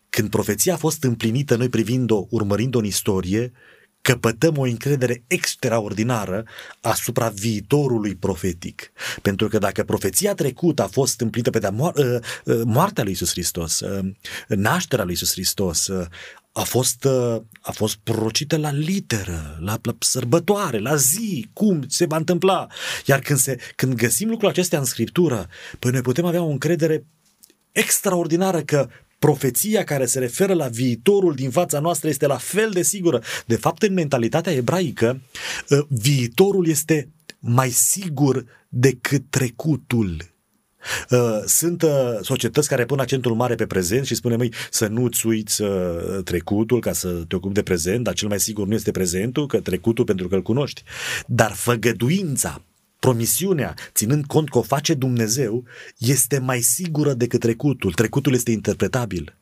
[0.09, 3.51] când profeția a fost împlinită, noi privind-o, urmărind-o în istorie,
[4.01, 6.45] căpătăm o încredere extraordinară
[6.81, 8.91] asupra viitorului profetic.
[9.21, 13.11] Pentru că dacă profeția trecută a fost împlită pe de mo- ă, ă, moartea lui
[13.11, 14.01] Iisus Hristos, ă,
[14.47, 15.89] nașterea lui Iisus Hristos,
[16.53, 17.07] a fost,
[17.61, 22.67] a fost prorocită la literă, la, la sărbătoare, la zi, cum se va întâmpla.
[23.05, 25.47] Iar când, se, când găsim lucrurile acestea în Scriptură,
[25.79, 27.05] păi noi putem avea o încredere
[27.71, 28.89] extraordinară că
[29.25, 33.21] profeția care se referă la viitorul din fața noastră este la fel de sigură.
[33.45, 35.21] De fapt, în mentalitatea ebraică,
[35.71, 40.17] ă, viitorul este mai sigur decât trecutul.
[41.11, 45.27] Ă, sunt ă, societăți care pun accentul mare pe prezent și spune, măi, să nu-ți
[45.27, 45.63] uiți
[46.23, 49.59] trecutul ca să te ocupi de prezent, dar cel mai sigur nu este prezentul, că
[49.59, 50.83] trecutul pentru că îl cunoști.
[51.25, 52.61] Dar făgăduința,
[53.01, 55.63] promisiunea, ținând cont că o face Dumnezeu,
[55.97, 57.93] este mai sigură decât trecutul.
[57.93, 59.35] Trecutul este interpretabil.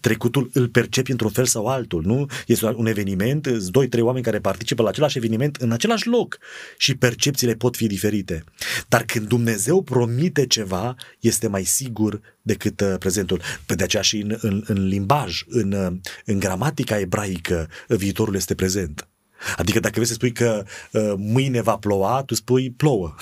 [0.00, 2.26] Trecutul îl percepi într-un fel sau altul, nu?
[2.46, 6.38] Este un eveniment, doi, trei oameni care participă la același eveniment în același loc
[6.76, 8.44] și percepțiile pot fi diferite.
[8.88, 13.40] Dar când Dumnezeu promite ceva, este mai sigur decât uh, prezentul.
[13.66, 15.92] Pe de aceea și în, în, în limbaj, în, uh,
[16.24, 19.09] în gramatica ebraică, viitorul este prezent.
[19.56, 23.14] Adică dacă vrei să spui că uh, mâine va ploua, tu spui plouă.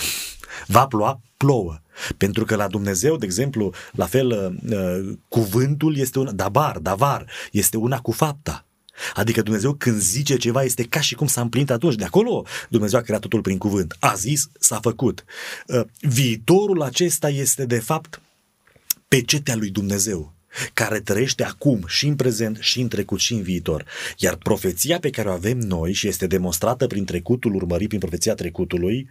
[0.66, 1.80] va ploua, plouă.
[2.16, 7.76] Pentru că la Dumnezeu, de exemplu, la fel, uh, cuvântul este un dabar, davar, este
[7.76, 8.62] una cu fapta.
[9.14, 11.94] Adică Dumnezeu când zice ceva este ca și cum s-a împlinit atunci.
[11.94, 13.96] De acolo Dumnezeu a creat totul prin cuvânt.
[14.00, 15.24] A zis, s-a făcut.
[15.66, 18.20] Uh, viitorul acesta este de fapt
[19.08, 20.36] pecetea lui Dumnezeu
[20.74, 23.84] care trăiește acum și în prezent și în trecut și în viitor.
[24.16, 28.34] Iar profeția pe care o avem noi și este demonstrată prin trecutul urmărit, prin profeția
[28.34, 29.08] trecutului,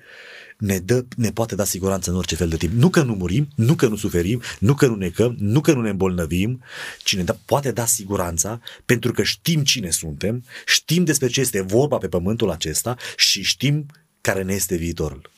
[0.57, 2.73] ne, dă, ne poate da siguranță în orice fel de timp.
[2.73, 5.81] Nu că nu murim, nu că nu suferim, nu că nu necăm, nu că nu
[5.81, 6.63] ne îmbolnăvim,
[7.03, 11.61] ci ne da, poate da siguranța pentru că știm cine suntem, știm despre ce este
[11.61, 13.85] vorba pe pământul acesta și știm
[14.21, 15.29] care ne este viitorul.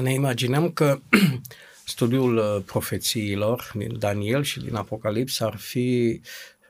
[0.00, 0.98] Ne imaginăm că
[1.88, 6.20] studiul uh, profețiilor din Daniel și din Apocalips ar fi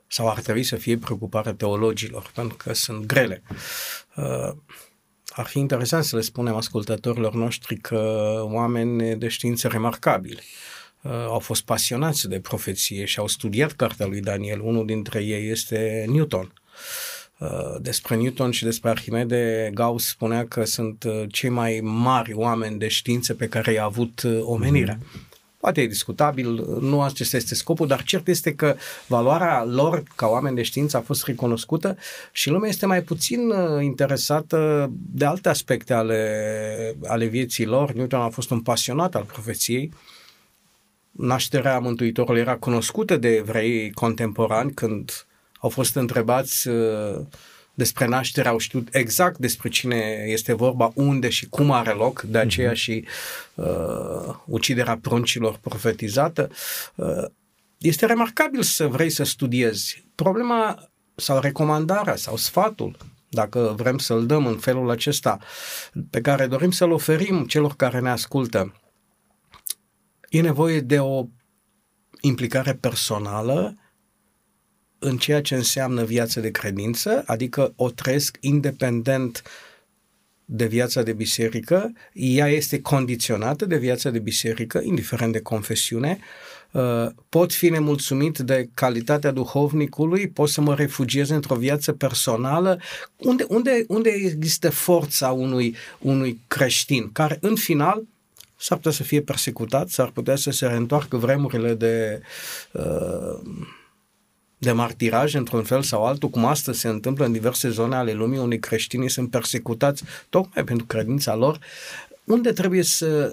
[0.07, 3.43] sau ar trebui să fie preocuparea teologilor, pentru că sunt grele.
[4.17, 4.53] Uh,
[5.29, 8.01] ar fi interesant să le spunem ascultătorilor noștri că
[8.45, 10.43] oameni de știință remarcabili
[11.03, 14.61] uh, au fost pasionați de profeție și au studiat cartea lui Daniel.
[14.61, 16.53] Unul dintre ei este Newton.
[16.53, 17.16] Uh,
[17.81, 22.89] despre Newton și despre Arhimede, Gauss spunea că sunt uh, cei mai mari oameni de
[22.89, 24.99] știință pe care i-a avut uh, omenirea.
[24.99, 25.35] Mm-hmm.
[25.59, 30.57] Poate e discutabil, nu acesta este scopul, dar cert este că valoarea lor ca oameni
[30.57, 31.97] de știință a fost recunoscută
[32.33, 33.41] și lumea este mai puțin
[33.81, 37.93] interesată de alte aspecte ale, ale vieții lor.
[37.93, 39.93] Newton a fost un pasionat al profeției.
[41.11, 45.26] Nașterea Mântuitorului era cunoscută de evrei contemporani când
[45.61, 47.21] au fost întrebați uh,
[47.75, 52.39] despre naștere, au știut exact despre cine este vorba, unde și cum are loc, de
[52.39, 52.75] aceea uh-huh.
[52.75, 53.05] și
[53.55, 56.51] uh, uciderea pruncilor profetizată.
[56.95, 57.25] Uh,
[57.79, 60.05] este remarcabil să vrei să studiezi.
[60.15, 62.97] Problema sau recomandarea sau sfatul,
[63.29, 65.39] dacă vrem să-l dăm în felul acesta,
[66.11, 68.75] pe care dorim să-l oferim celor care ne ascultă,
[70.29, 71.27] e nevoie de o
[72.21, 73.77] implicare personală
[74.99, 79.43] în ceea ce înseamnă viața de credință, adică o trăiesc independent
[80.45, 86.19] de viața de biserică, ea este condiționată de viața de biserică, indiferent de confesiune,
[86.71, 92.81] uh, pot fi nemulțumit de calitatea duhovnicului, pot să mă refugiez într-o viață personală,
[93.17, 98.03] unde, unde, unde există forța unui, unui creștin, care în final
[98.59, 102.21] s-ar putea să fie persecutat, s-ar putea să se reîntoarcă vremurile de
[102.73, 103.41] uh,
[104.59, 108.39] de martiraj într-un fel sau altul, cum astăzi se întâmplă în diverse zone ale lumii
[108.39, 111.59] unde creștinii sunt persecutați tocmai pentru credința lor,
[112.25, 113.33] unde trebuie să,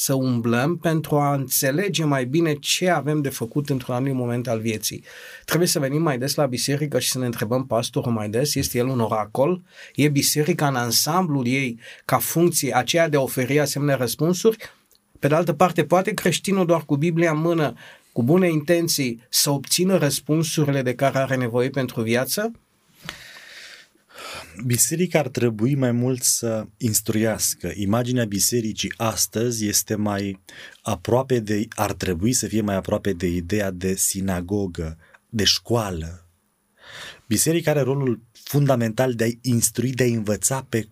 [0.00, 4.60] să umblăm pentru a înțelege mai bine ce avem de făcut într-un anumit moment al
[4.60, 5.04] vieții.
[5.44, 8.78] Trebuie să venim mai des la biserică și să ne întrebăm pastorul mai des, este
[8.78, 9.62] el un oracol?
[9.94, 14.56] E biserica în ansamblul ei ca funcție aceea de a oferi asemenea răspunsuri?
[15.18, 17.74] Pe de altă parte, poate creștinul doar cu Biblia în mână
[18.18, 22.52] cu bune intenții să obțină răspunsurile de care are nevoie pentru viață?
[24.66, 27.72] Biserica ar trebui mai mult să instruiască.
[27.74, 30.40] Imaginea bisericii astăzi este mai
[30.82, 36.26] aproape de, ar trebui să fie mai aproape de ideea de sinagogă, de școală.
[37.26, 40.82] Biserica are rolul fundamental de a instrui, de a învăța pe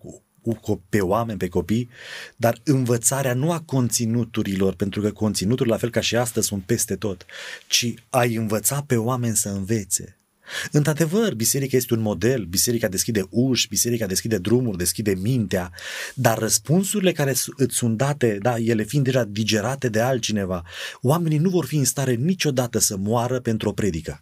[0.89, 1.89] pe oameni, pe copii,
[2.35, 6.95] dar învățarea nu a conținuturilor, pentru că conținuturile, la fel ca și astăzi, sunt peste
[6.95, 7.25] tot,
[7.67, 10.17] ci ai învăța pe oameni să învețe.
[10.71, 15.71] Într-adevăr, biserica este un model, biserica deschide uși, biserica deschide drumuri, deschide mintea,
[16.13, 20.63] dar răspunsurile care îți sunt date, da, ele fiind deja digerate de altcineva,
[21.01, 24.21] oamenii nu vor fi în stare niciodată să moară pentru o predică.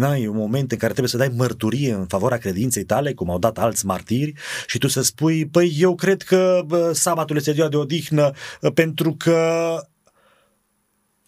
[0.00, 3.38] Ai un moment în care trebuie să dai mărturie în favoarea credinței tale, cum au
[3.38, 4.32] dat alți martiri,
[4.66, 8.30] și tu să spui, păi eu cred că bă, sabatul este ziua de odihnă
[8.74, 9.78] pentru că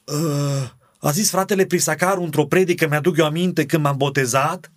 [0.05, 4.73] uh, a zis fratele Prisacaru într-o predică, mi-aduc eu aminte când m-am botezat,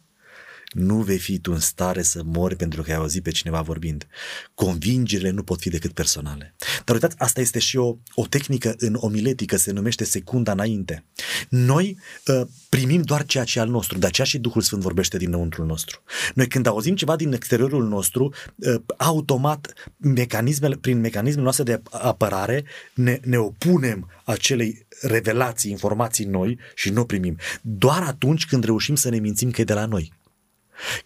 [0.71, 4.07] nu vei fi tu în stare să mori pentru că ai auzit pe cineva vorbind.
[4.53, 6.55] Convingerile nu pot fi decât personale.
[6.85, 11.05] Dar uitați, asta este și o, o tehnică în omiletică, se numește secunda înainte.
[11.49, 15.17] Noi uh, primim doar ceea ce e al nostru, de aceea și Duhul Sfânt vorbește
[15.17, 16.01] dinăuntrul nostru.
[16.33, 22.63] Noi când auzim ceva din exteriorul nostru, uh, automat, mecanismele, prin mecanismele noastre de apărare,
[22.93, 27.37] ne, ne opunem acelei revelații, informații noi și nu primim.
[27.61, 30.13] Doar atunci când reușim să ne mințim că e de la noi.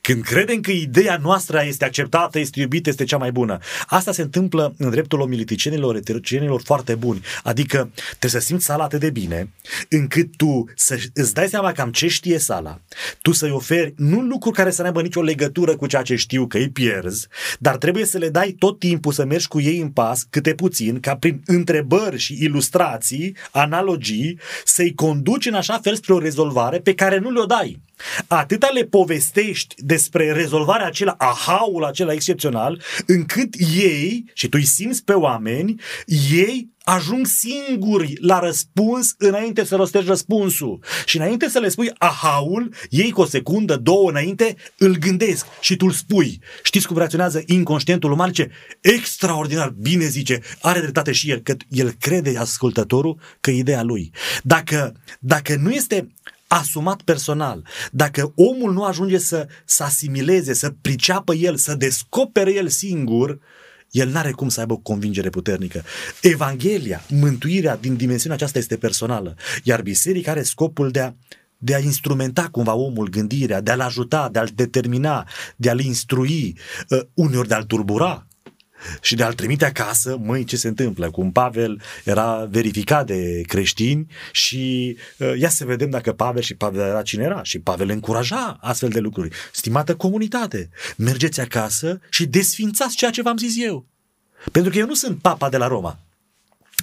[0.02, 3.58] Când credem că ideea noastră este acceptată, este iubită, este cea mai bună.
[3.86, 7.22] Asta se întâmplă în dreptul omiliticienilor, eterocienilor foarte buni.
[7.44, 9.50] Adică trebuie să simți sala atât de bine,
[9.90, 12.80] încât tu să îți dai seama cam ce știe sala,
[13.22, 16.48] tu să-i oferi nu lucruri care să nu aibă nicio legătură cu ceea ce știu,
[16.48, 17.28] că îi pierzi,
[17.60, 21.00] dar trebuie să le dai tot timpul să mergi cu ei în pas, câte puțin,
[21.00, 26.94] ca prin întrebări și ilustrații, analogii, să-i conduci în așa fel spre o rezolvare pe
[26.94, 27.82] care nu le-o dai.
[28.28, 35.04] Atâta le povestești despre rezolvarea acela, ahaul acela excepțional, încât ei, și tu îi simți
[35.04, 35.82] pe oameni,
[36.32, 40.80] ei ajung singuri la răspuns înainte să rostești răspunsul.
[41.06, 45.76] Și înainte să le spui ahaul, ei cu o secundă, două înainte, îl gândesc și
[45.76, 46.40] tu îl spui.
[46.64, 48.32] Știți cum reacționează inconștientul uman?
[48.32, 48.52] Ce
[48.82, 54.12] extraordinar, bine zice, are dreptate și el, că el crede ascultătorul că e ideea lui.
[54.44, 56.08] Dacă, dacă nu este
[56.54, 57.66] asumat personal.
[57.92, 63.40] Dacă omul nu ajunge să, să asimileze, să priceapă el, să descopere el singur,
[63.92, 65.84] el n-are cum să aibă o convingere puternică.
[66.22, 71.14] Evanghelia, mântuirea din dimensiunea aceasta este personală, iar biserica are scopul de a
[71.58, 76.58] de a instrumenta cumva omul gândirea, de a-l ajuta, de a-l determina, de a-l instrui,
[76.90, 78.28] uh, uneori de a-l turbura,
[79.02, 81.10] și de a-l trimite acasă, măi, ce se întâmplă?
[81.12, 86.82] Cum Pavel era verificat de creștini și uh, ia să vedem dacă Pavel și Pavel
[86.82, 87.44] era cine era.
[87.44, 89.36] Și Pavel încuraja astfel de lucruri.
[89.52, 93.86] Stimată comunitate, mergeți acasă și desfințați ceea ce v-am zis eu.
[94.52, 96.00] Pentru că eu nu sunt papa de la Roma.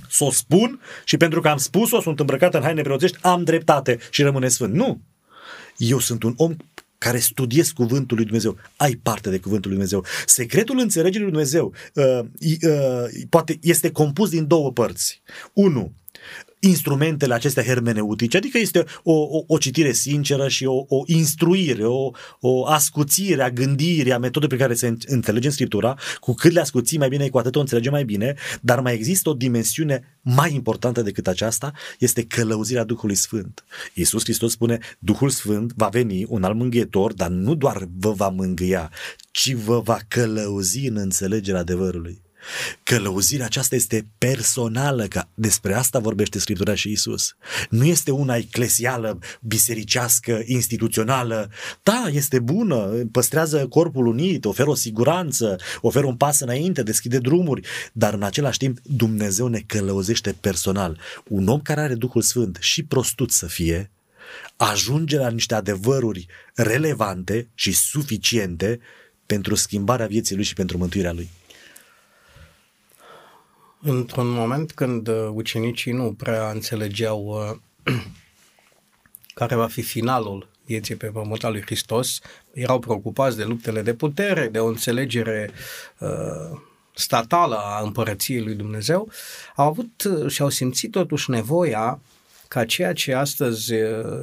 [0.09, 3.99] Să o spun și pentru că am spus-o, sunt îmbrăcat în haine preoțești, am dreptate
[4.11, 4.75] și rămâne sfânt.
[4.75, 5.01] Nu!
[5.77, 6.57] Eu sunt un om
[7.05, 10.05] care studiezi cuvântul lui Dumnezeu, ai parte de cuvântul lui Dumnezeu.
[10.27, 12.19] Secretul înțelegerii lui Dumnezeu uh,
[12.63, 15.23] uh, poate este compus din două părți.
[15.53, 15.93] Unu,
[16.61, 22.11] instrumentele acestea hermeneutice, adică este o, o, o citire sinceră și o, o instruire, o,
[22.41, 26.61] o ascuțire a gândirii, a metodei pe care se înțelege în Scriptura, cu cât le
[26.61, 30.55] ascuții mai bine, cu atât o înțelegem mai bine, dar mai există o dimensiune mai
[30.55, 33.65] importantă decât aceasta, este călăuzirea Duhului Sfânt.
[33.95, 38.29] Iisus Hristos spune, Duhul Sfânt va veni un alt mângâietor, dar nu doar vă va
[38.29, 38.91] mângâia,
[39.31, 42.23] ci vă va călăuzi în înțelegerea adevărului.
[42.83, 47.37] Călăuzirea aceasta este personală, că despre asta vorbește Scriptura și Isus.
[47.71, 51.51] Nu este una eclesială, bisericească, instituțională.
[51.83, 52.77] Da, este bună,
[53.13, 58.59] păstrează corpul unit, oferă o siguranță, oferă un pas înainte, deschide drumuri, dar în același
[58.59, 61.01] timp Dumnezeu ne călăuzește personal.
[61.29, 63.91] Un om care are Duhul Sfânt și prostut să fie,
[64.57, 68.81] ajunge la niște adevăruri relevante și suficiente
[69.27, 71.29] pentru schimbarea vieții lui și pentru mântuirea lui.
[73.83, 77.51] Într-un moment când uh, ucenicii nu prea înțelegeau
[77.85, 77.95] uh,
[79.35, 82.19] care va fi finalul vieții pe pământ al lui Hristos,
[82.53, 85.51] erau preocupați de luptele de putere, de o înțelegere
[85.99, 86.59] uh,
[86.95, 89.11] statală a împărăției lui Dumnezeu,
[89.57, 92.01] au avut uh, și au simțit totuși nevoia
[92.49, 93.73] ca ceea ce astăzi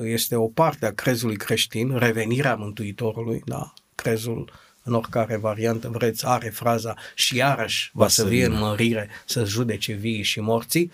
[0.03, 6.25] este o parte a crezului creștin, revenirea Mântuitorului, da, crezul uh, în oricare variantă vreți,
[6.25, 10.91] are fraza și iarăși va, să vie în mărire să judece vii și morții.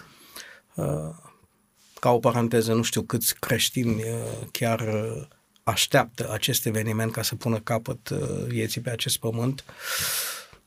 [0.74, 0.86] Uh,
[2.00, 5.28] ca o paranteză, nu știu câți creștini uh, chiar uh,
[5.64, 8.10] așteaptă acest eveniment ca să pună capăt
[8.48, 9.64] vieții pe acest pământ.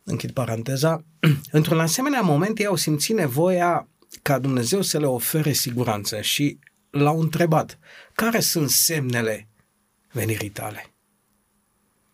[0.03, 1.05] Închid paranteza.
[1.51, 3.89] Într-un asemenea moment ei au simțit nevoia
[4.23, 6.59] ca Dumnezeu să le ofere siguranță și
[6.91, 7.79] l-au întrebat,
[8.15, 9.49] care sunt semnele
[10.13, 10.96] venirii tale?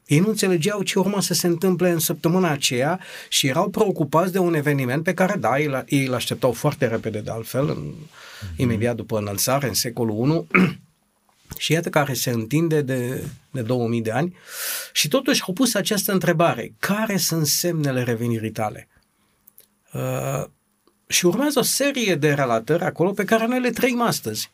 [0.07, 4.39] Ei nu înțelegeau ce urma să se întâmple în săptămâna aceea și erau preocupați de
[4.39, 8.57] un eveniment pe care, da, ei, ei îl așteptau foarte repede de altfel, în, mm-hmm.
[8.57, 10.59] imediat după înălțare, în secolul I,
[11.63, 14.37] și iată care se întinde de, de 2000 de ani
[14.93, 18.89] și totuși au pus această întrebare, care sunt semnele revenirii tale?
[19.93, 20.45] Uh,
[21.07, 24.51] și urmează o serie de relatări acolo pe care noi le trăim astăzi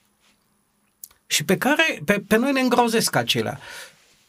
[1.27, 3.61] și pe care pe, pe noi ne îngrozesc acelea.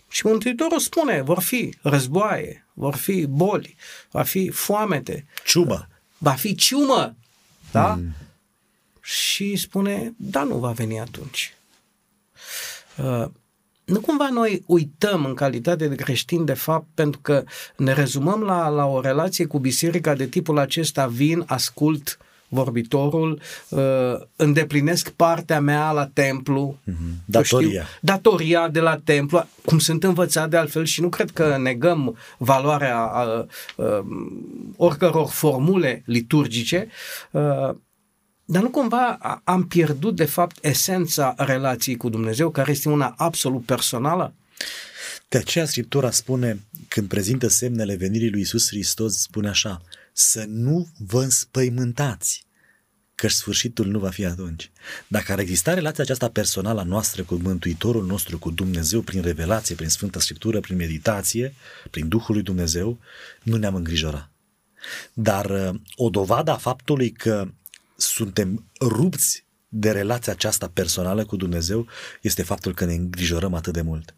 [0.10, 3.76] Și Mântuitorul spune, vor fi războaie, vor fi boli,
[4.12, 5.26] va fi foamete.
[5.46, 5.88] Ciumă.
[6.18, 7.16] Va fi ciumă.
[7.72, 7.94] Da?
[7.94, 8.14] Mm.
[9.02, 11.54] Și spune, da, nu va veni atunci.
[12.98, 13.26] Uh,
[13.90, 17.44] nu cumva noi uităm în calitate de creștini, de fapt, pentru că
[17.76, 22.18] ne rezumăm la, la o relație cu biserica de tipul acesta, vin, ascult,
[22.50, 26.78] vorbitorul, uh, îndeplinesc partea mea la templu.
[26.90, 27.26] Mm-hmm.
[27.26, 27.70] Datoria.
[27.70, 32.18] Știu, datoria de la templu, cum sunt învățat de altfel și nu cred că negăm
[32.38, 33.46] valoarea a, a,
[33.78, 34.06] a,
[34.76, 36.88] oricăror formule liturgice,
[37.32, 37.76] a, uh,
[38.52, 43.66] dar nu cumva am pierdut de fapt esența relației cu Dumnezeu, care este una absolut
[43.66, 44.34] personală?
[45.30, 49.82] De aceea Scriptura spune, când prezintă semnele venirii lui Isus Hristos, spune așa,
[50.20, 52.46] să nu vă înspăimântați,
[53.16, 54.72] că sfârșitul nu va fi atunci.
[55.08, 59.76] Dacă ar exista relația aceasta personală a noastră cu Mântuitorul nostru, cu Dumnezeu, prin revelație,
[59.76, 61.54] prin Sfânta Scriptură, prin meditație,
[61.92, 63.00] prin Duhul lui Dumnezeu,
[63.44, 64.30] nu ne-am îngrijora.
[65.14, 67.48] Dar uh, o dovadă a faptului că
[67.98, 71.88] suntem rupți de relația aceasta personală cu Dumnezeu
[72.22, 74.14] este faptul că ne îngrijorăm atât de mult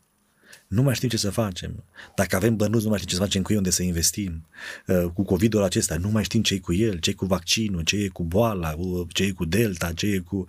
[0.72, 1.84] nu mai știm ce să facem.
[2.16, 4.46] Dacă avem bănuți, nu mai știm ce să facem cu ei, unde să investim.
[4.88, 7.82] Uh, cu COVID-ul acesta, nu mai știm ce e cu el, ce e cu vaccinul,
[7.82, 8.76] ce e cu boala,
[9.08, 10.46] ce e cu delta, ce e cu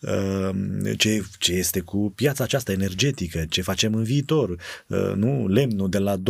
[0.00, 0.50] uh,
[0.96, 4.50] ce, ce este cu piața aceasta energetică, ce facem în viitor.
[4.86, 6.20] Uh, nu, lemnul de la 200-180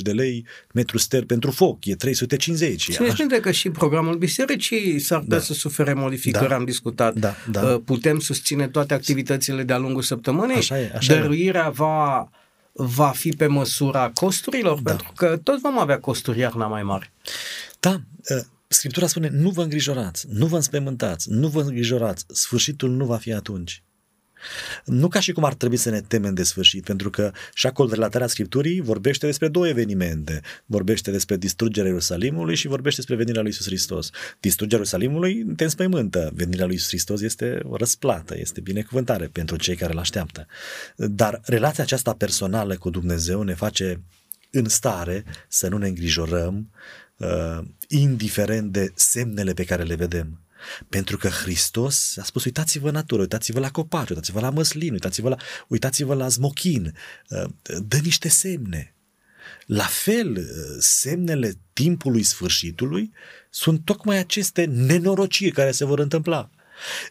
[0.00, 2.88] de lei metru ster pentru foc, e 350.
[2.90, 5.44] Țineți minte că și programul bisericii s-ar putea da.
[5.44, 6.54] să sufere modificări, da.
[6.54, 7.14] am discutat.
[7.14, 7.82] Da, da.
[7.84, 10.56] Putem susține toate activitățile de-a lungul săptămânii.
[10.56, 11.70] Așa e, așa Dăruirea e.
[11.70, 12.28] va
[12.80, 14.80] va fi pe măsura costurilor?
[14.80, 14.90] Da.
[14.90, 17.12] Pentru că toți vom avea costuri iarna mai mari.
[17.80, 18.00] Da,
[18.30, 23.16] ă, Scriptura spune, nu vă îngrijorați, nu vă înspemântați, nu vă îngrijorați, sfârșitul nu va
[23.16, 23.82] fi atunci.
[24.84, 27.92] Nu ca și cum ar trebui să ne temem de sfârșit, pentru că și acolo
[27.92, 30.40] relatarea Scripturii vorbește despre două evenimente.
[30.66, 34.10] Vorbește despre distrugerea Ierusalimului și vorbește despre venirea lui Iisus Hristos.
[34.40, 36.30] Distrugerea Ierusalimului te înspăimântă.
[36.34, 40.46] Venirea lui Iisus Hristos este o răsplată, este binecuvântare pentru cei care îl așteaptă.
[40.96, 44.00] Dar relația aceasta personală cu Dumnezeu ne face
[44.50, 46.70] în stare să nu ne îngrijorăm,
[47.16, 47.58] uh,
[47.88, 50.40] indiferent de semnele pe care le vedem.
[50.88, 55.28] Pentru că Hristos a spus, uitați-vă în natură, uitați-vă la copaci, uitați-vă la măslin, uitați-vă
[55.28, 55.36] la,
[55.68, 56.94] uitați-vă la smochin,
[57.28, 57.44] uh,
[57.86, 58.94] dă niște semne.
[59.66, 63.12] La fel, uh, semnele timpului sfârșitului
[63.50, 66.50] sunt tocmai aceste nenorociri care se vor întâmpla.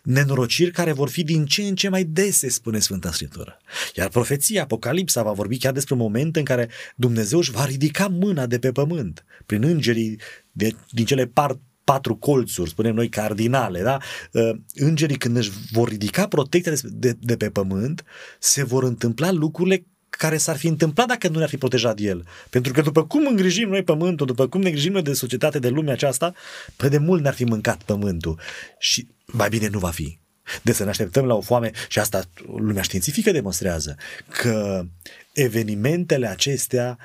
[0.03, 3.57] Nenorociri care vor fi din ce în ce mai dese, spune Sfânta Scriptură.
[3.95, 8.07] Iar profeția, Apocalipsa, va vorbi chiar despre un moment în care Dumnezeu își va ridica
[8.07, 10.19] mâna de pe pământ, prin îngerii
[10.51, 11.59] de, din cele par,
[11.93, 13.97] patru colțuri, spunem noi cardinale, da?
[14.31, 18.03] Uh, îngerii când își vor ridica protecția de, de, de pe pământ,
[18.39, 22.25] se vor întâmpla lucrurile care s-ar fi întâmplat dacă nu ne-ar fi protejat el.
[22.49, 25.69] Pentru că după cum îngrijim noi pământul, după cum ne îngrijim noi de societate, de
[25.69, 26.33] lumea aceasta,
[26.75, 28.39] pe de mult ne-ar fi mâncat pământul.
[28.79, 30.19] Și mai bine nu va fi.
[30.63, 32.23] De să ne așteptăm la o foame, și asta
[32.57, 33.95] lumea științifică demonstrează,
[34.41, 34.85] că
[35.33, 36.97] evenimentele acestea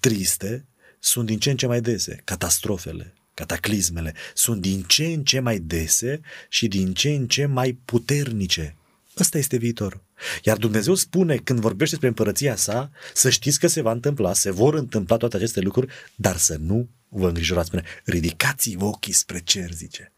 [0.00, 0.64] triste
[0.98, 5.58] sunt din ce în ce mai dese, catastrofele, cataclismele sunt din ce în ce mai
[5.58, 8.76] dese și din ce în ce mai puternice.
[9.18, 10.02] Ăsta este viitorul.
[10.42, 14.50] Iar Dumnezeu spune, când vorbește despre împărăția sa, să știți că se va întâmpla, se
[14.50, 17.66] vor întâmpla toate aceste lucruri, dar să nu vă îngrijorați.
[17.66, 20.12] Spune, ridicați-vă ochii spre cer, zice.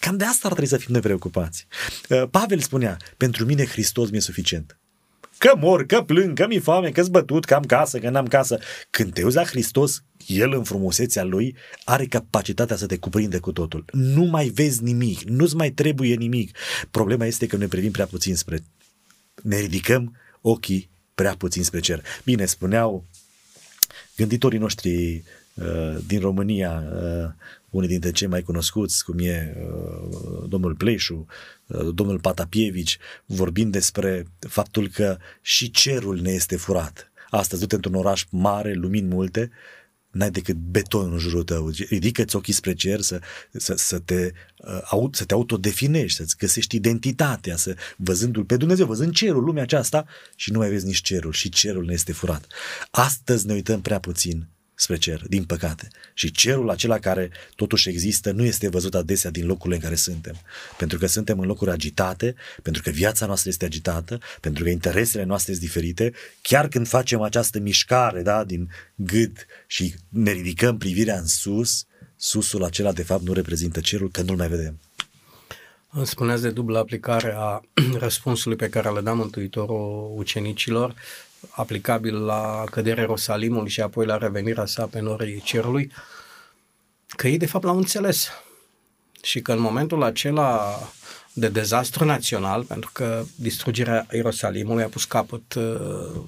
[0.00, 1.66] Cam de asta ar trebui să fim nepreocupați.
[2.08, 4.78] Uh, Pavel spunea, pentru mine Hristos mi-e suficient.
[5.38, 8.58] Că mor, că plâng, că mi-e foame, că-s bătut, că am casă, că n-am casă.
[8.90, 13.52] Când te uzi la Hristos, El în frumusețea Lui are capacitatea să te cuprinde cu
[13.52, 13.84] totul.
[13.92, 16.56] Nu mai vezi nimic, nu-ți mai trebuie nimic.
[16.90, 18.64] Problema este că ne privim prea puțin spre...
[19.42, 22.02] Ne ridicăm ochii prea puțin spre cer.
[22.24, 23.04] Bine, spuneau
[24.16, 25.22] gânditorii noștri
[25.54, 27.30] uh, din România, uh,
[27.76, 31.26] unii dintre cei mai cunoscuți, cum e uh, domnul Pleșu,
[31.66, 37.10] uh, domnul Patapievici, vorbind despre faptul că și cerul ne este furat.
[37.30, 39.50] Astăzi, du-te într-un oraș mare, lumini multe,
[40.10, 41.70] n-ai decât beton în jurul tău.
[41.88, 43.20] Ridică-ți ochii spre cer să,
[43.52, 44.32] să, să, te,
[44.92, 50.06] uh, să te autodefinești, să-ți găsești identitatea, să, văzându-l pe Dumnezeu, văzând cerul, lumea aceasta
[50.36, 52.46] și nu mai vezi nici cerul și cerul ne este furat.
[52.90, 55.88] Astăzi ne uităm prea puțin spre cer, din păcate.
[56.14, 60.34] Și cerul acela care totuși există nu este văzut adesea din locurile în care suntem.
[60.78, 65.24] Pentru că suntem în locuri agitate, pentru că viața noastră este agitată, pentru că interesele
[65.24, 66.12] noastre sunt diferite.
[66.42, 71.84] Chiar când facem această mișcare da, din gât și ne ridicăm privirea în sus,
[72.16, 74.78] susul acela de fapt nu reprezintă cerul, că nu-l mai vedem.
[76.02, 77.60] Spuneați de dublă aplicare a
[77.98, 80.94] răspunsului pe care le dă Mântuitorul ucenicilor
[81.50, 85.92] aplicabil la căderea Ierusalimului și apoi la revenirea sa pe norii cerului,
[87.06, 88.28] că ei de fapt l-au înțeles
[89.22, 90.78] și că în momentul acela
[91.32, 96.20] de dezastru național, pentru că distrugerea Ierusalimului a pus capăt uh,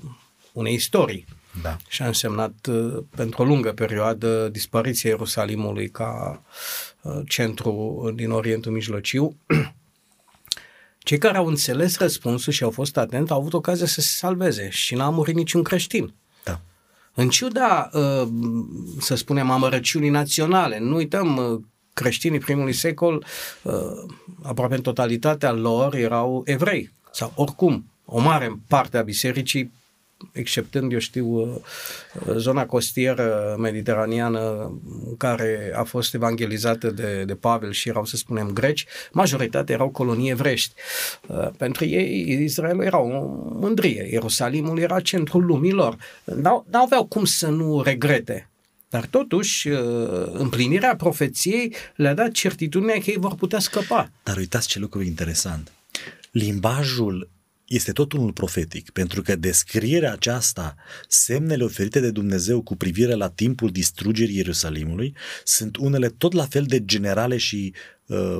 [0.53, 1.27] unei istorii
[1.63, 1.77] da.
[1.89, 6.43] și a însemnat uh, pentru o lungă perioadă dispariția Ierusalimului ca
[7.03, 9.37] uh, centru din Orientul Mijlociu.
[11.09, 14.69] Cei care au înțeles răspunsul și au fost atenți au avut ocazia să se salveze
[14.71, 16.15] și n-a murit niciun creștin.
[16.45, 16.61] Da.
[17.15, 18.29] În ciuda, uh,
[19.01, 21.61] să spunem, amărăciunii naționale, nu uităm, uh,
[21.93, 23.25] creștinii primului secol,
[23.63, 23.73] uh,
[24.43, 26.91] aproape în totalitatea lor, erau evrei.
[27.13, 29.73] Sau oricum, o mare parte a bisericii
[30.33, 31.57] exceptând, eu știu, uh,
[32.37, 34.73] zona costieră mediteraneană
[35.17, 40.31] care a fost evangelizată de, de Pavel și erau, să spunem, greci, majoritatea erau colonii
[40.31, 40.75] evrești.
[41.27, 43.09] Uh, pentru ei, Israelul era o
[43.61, 45.97] mândrie, Ierusalimul era centrul lumilor.
[46.25, 48.49] Nu aveau cum să nu regrete
[48.91, 49.79] dar totuși, uh,
[50.33, 54.11] împlinirea profeției le-a dat certitudinea că ei vor putea scăpa.
[54.23, 55.73] Dar uitați ce lucru interesant.
[56.31, 57.31] Limbajul
[57.69, 60.77] este tot unul profetic, pentru că descrierea aceasta,
[61.09, 65.15] semnele oferite de Dumnezeu cu privire la timpul distrugerii Ierusalimului,
[65.45, 67.75] sunt unele tot la fel de generale și
[68.09, 68.39] Uh,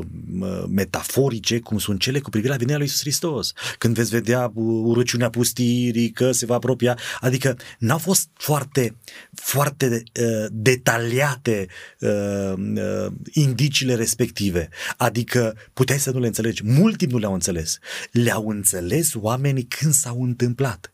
[0.69, 3.53] metaforice, cum sunt cele cu privire la venirea lui Iisus Hristos.
[3.79, 8.97] Când veți vedea urăciunea pustirii, că se va apropia, adică n-au fost foarte,
[9.35, 11.67] foarte uh, detaliate
[11.99, 14.69] uh, uh, indiciile respective.
[14.97, 16.63] Adică puteai să nu le înțelegi.
[16.65, 17.79] Mult timp nu le-au înțeles.
[18.11, 20.93] Le-au înțeles oamenii când s-au întâmplat.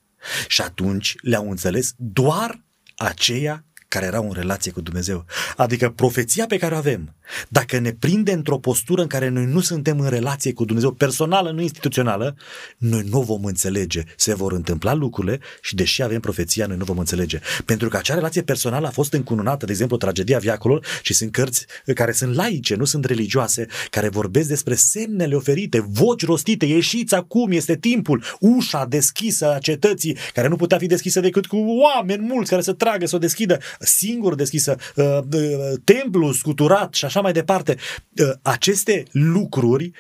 [0.49, 2.64] Și atunci le-au înțeles doar
[2.97, 5.25] aceia care erau în relație cu Dumnezeu.
[5.57, 7.14] Adică profeția pe care o avem,
[7.49, 11.51] dacă ne prinde într-o postură în care noi nu suntem în relație cu Dumnezeu, personală,
[11.51, 12.37] nu instituțională,
[12.79, 14.03] noi nu vom înțelege.
[14.16, 17.41] Se vor întâmpla lucrurile și deși avem profeția, noi nu vom înțelege.
[17.64, 21.66] Pentru că acea relație personală a fost încununată, de exemplu, tragedia viacolor și sunt cărți
[21.95, 27.51] care sunt laice, nu sunt religioase, care vorbesc despre semnele oferite, voci rostite, ieșiți acum,
[27.51, 32.51] este timpul, ușa deschisă a cetății, care nu putea fi deschisă decât cu oameni mulți
[32.51, 35.41] care să tragă, să o deschidă singur deschisă, uh, uh,
[35.85, 37.76] templu scuturat și așa mai departe.
[38.18, 39.92] Uh, aceste lucruri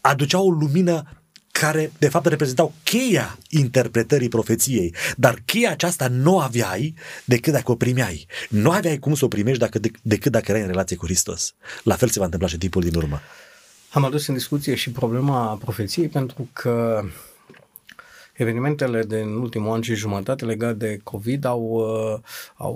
[0.00, 1.18] aduceau o lumină
[1.60, 6.94] care de fapt reprezentau cheia interpretării profeției, dar cheia aceasta nu aveai
[7.24, 8.26] decât dacă o primeai.
[8.48, 11.54] Nu aveai cum să o primești dacă, decât dacă erai în relație cu Hristos.
[11.82, 13.20] La fel se va întâmpla și în timpul din urmă.
[13.90, 17.04] Am adus în discuție și problema profeției pentru că
[18.32, 22.18] evenimentele din ultimul an și jumătate legat de COVID au, uh,
[22.54, 22.74] au,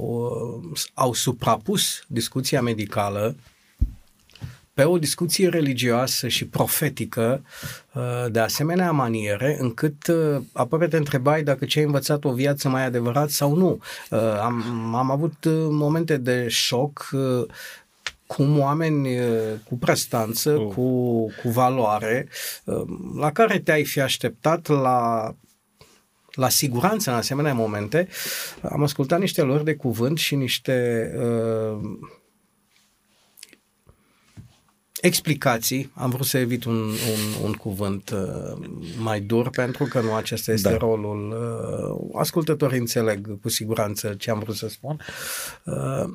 [0.73, 3.37] uh, au suprapus discuția medicală
[4.75, 7.45] pe o discuție religioasă și profetică
[7.93, 9.97] uh, de asemenea maniere, încât
[10.53, 13.81] aproape te întrebai dacă ce ai învățat o viață mai adevărat sau nu.
[14.41, 15.35] Am, am avut
[15.71, 17.11] momente de șoc
[18.27, 19.09] cum oameni
[19.69, 20.75] cu prestanță, oh.
[20.75, 22.29] cu, cu valoare,
[23.19, 25.35] la care te-ai fi așteptat la
[26.35, 28.09] la siguranță în asemenea momente,
[28.63, 31.91] am ascultat niște lor de cuvânt și niște uh,
[35.03, 35.91] explicații.
[35.95, 38.67] Am vrut să evit un, un, un cuvânt uh,
[38.99, 40.77] mai dur pentru că nu acesta este da.
[40.77, 41.31] rolul.
[41.31, 45.01] Uh, ascultătorii înțeleg cu siguranță ce am vrut să spun.
[45.65, 46.13] Uh,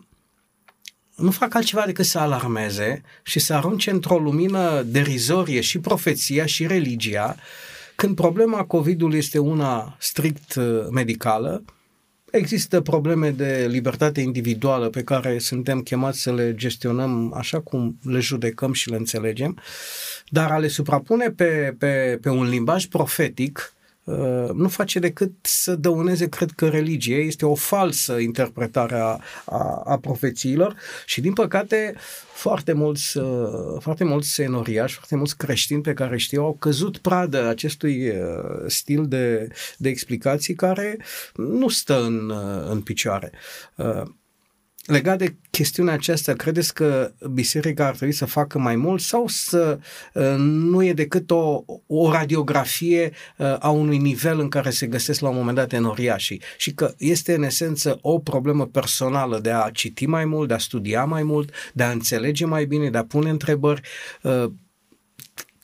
[1.15, 6.67] nu fac altceva decât să alarmeze și să arunce într-o lumină derizorie și profeția și
[6.67, 7.43] religia uh,
[7.97, 11.63] când problema COVID-ului este una strict uh, medicală,
[12.31, 18.19] există probleme de libertate individuală pe care suntem chemați să le gestionăm așa cum le
[18.19, 19.57] judecăm și le înțelegem,
[20.29, 23.76] dar a le suprapune pe, pe, pe un limbaj profetic Uh,
[24.53, 27.15] nu face decât să dăuneze, cred că, religie.
[27.15, 31.95] Este o falsă interpretare a, a, a profețiilor și, din păcate,
[32.33, 37.47] foarte mulți, uh, foarte mulți senoriași, foarte mulți creștini pe care știu au căzut pradă
[37.47, 38.15] acestui uh,
[38.67, 39.47] stil de,
[39.77, 40.97] de explicații care
[41.35, 42.31] nu stă în,
[42.69, 43.31] în picioare.
[44.87, 49.79] Legat de chestiunea aceasta, credeți că biserica ar trebui să facă mai mult sau să
[50.13, 55.19] uh, nu e decât o, o radiografie uh, a unui nivel în care se găsesc
[55.19, 56.41] la un moment dat enoriașii?
[56.57, 60.57] Și că este în esență o problemă personală de a citi mai mult, de a
[60.57, 63.81] studia mai mult, de a înțelege mai bine, de a pune întrebări
[64.21, 64.45] uh,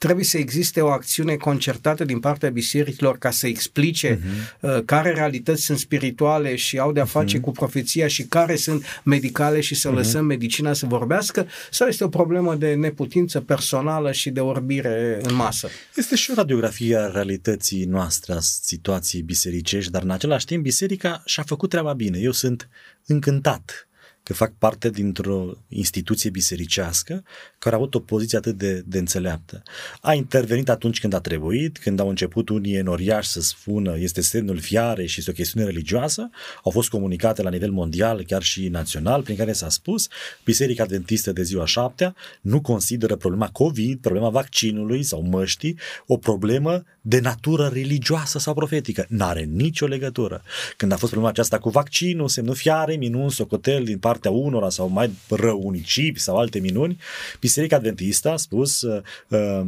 [0.04, 4.60] trebuie să existe o acțiune concertată din partea bisericilor ca să explice uh-huh.
[4.60, 7.42] uh, care realități sunt spirituale și au de-a face uh-huh.
[7.42, 9.94] cu profeția și care sunt medicale și să uh-huh.
[9.94, 15.36] lăsăm medicina să vorbească sau este o problemă de neputință personală și de orbire în
[15.36, 15.70] masă?
[15.96, 21.22] Este și o radiografie a realității noastre, a situației bisericești, dar în același timp biserica
[21.26, 22.20] și-a făcut treaba bine.
[22.20, 22.70] Eu sunt
[23.06, 23.88] încântat
[24.24, 27.24] că fac parte dintr-o instituție bisericească
[27.60, 29.64] care a avut o poziție atât de, de înțeleaptă.
[30.02, 34.60] A intervenit atunci când a trebuit, când au început unii enoriași să spună este semnul
[34.60, 36.30] fiare și este o chestiune religioasă,
[36.64, 40.08] au fost comunicate la nivel mondial, chiar și național, prin care s-a spus
[40.44, 46.84] Biserica Adventistă de ziua șaptea nu consideră problema COVID, problema vaccinului sau măștii, o problemă
[47.06, 49.06] de natură religioasă sau profetică.
[49.10, 50.42] N-are nicio legătură.
[50.78, 54.88] Când a fost problema aceasta cu vaccinul, semnul fiare, minun, socotel din partea unora sau
[54.88, 57.00] mai rău unicipi sau alte minuni,
[57.40, 59.62] Biserica Adventistă a spus uh, uh,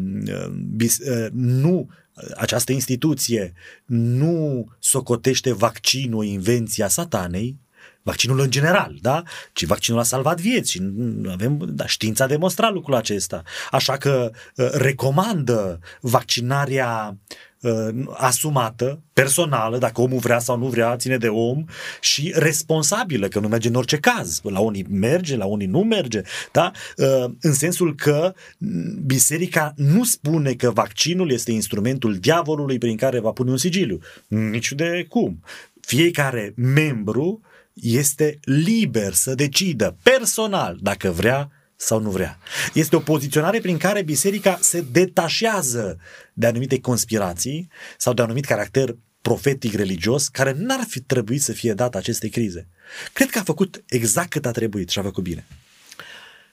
[0.75, 1.89] bis, uh, nu
[2.36, 3.53] această instituție
[3.86, 7.57] nu socotește vaccinul invenția satanei,
[8.06, 9.24] vaccinul în general, da?
[9.53, 10.82] Ci vaccinul a salvat vieți și
[11.32, 13.43] avem, da, știința a demonstrat lucrul acesta.
[13.72, 17.18] Așa că uh, recomandă vaccinarea
[17.62, 21.66] uh, asumată, personală, dacă omul vrea sau nu vrea, ține de om
[22.01, 24.39] și responsabilă, că nu merge în orice caz.
[24.43, 26.72] La unii merge, la unii nu merge, da?
[26.97, 28.34] Uh, în sensul că
[29.06, 33.99] biserica nu spune că vaccinul este instrumentul diavolului prin care va pune un sigiliu.
[34.28, 35.43] Nici de cum.
[35.80, 37.41] Fiecare membru
[37.76, 42.38] este liber să decidă personal dacă vrea sau nu vrea.
[42.73, 45.97] Este o poziționare prin care biserica se detașează
[46.34, 51.73] de anumite conspirații sau de anumit caracter profetic religios care n-ar fi trebuit să fie
[51.73, 52.67] dat acestei crize.
[53.13, 55.45] Cred că a făcut exact cât a trebuit și a făcut bine.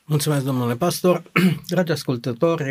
[0.04, 1.22] Mulțumesc, domnule pastor.
[1.68, 2.64] Dragi ascultători,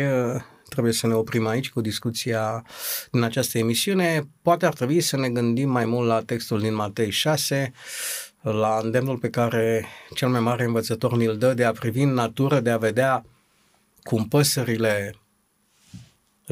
[0.68, 2.64] trebuie să ne oprim aici cu discuția
[3.10, 4.28] din această emisiune.
[4.42, 7.72] Poate ar trebui să ne gândim mai mult la textul din Matei 6,
[8.42, 12.60] la îndemnul pe care cel mai mare învățător ni-l dă de a privi în natură,
[12.60, 13.24] de a vedea
[14.02, 15.14] cum păsările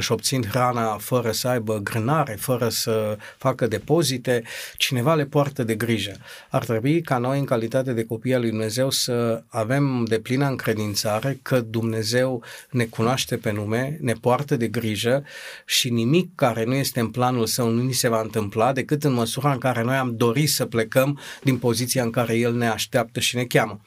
[0.00, 4.42] își obțin hrana fără să aibă grânare, fără să facă depozite,
[4.76, 6.12] cineva le poartă de grijă.
[6.50, 10.46] Ar trebui ca noi, în calitate de copii al lui Dumnezeu, să avem de plină
[10.46, 15.24] încredințare că Dumnezeu ne cunoaște pe nume, ne poartă de grijă
[15.66, 19.12] și nimic care nu este în planul său nu ni se va întâmpla decât în
[19.12, 23.20] măsura în care noi am dorit să plecăm din poziția în care El ne așteaptă
[23.20, 23.80] și ne cheamă.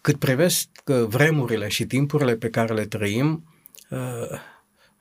[0.00, 0.68] Cât privesc
[1.06, 3.44] vremurile și timpurile pe care le trăim,
[3.90, 4.54] uh,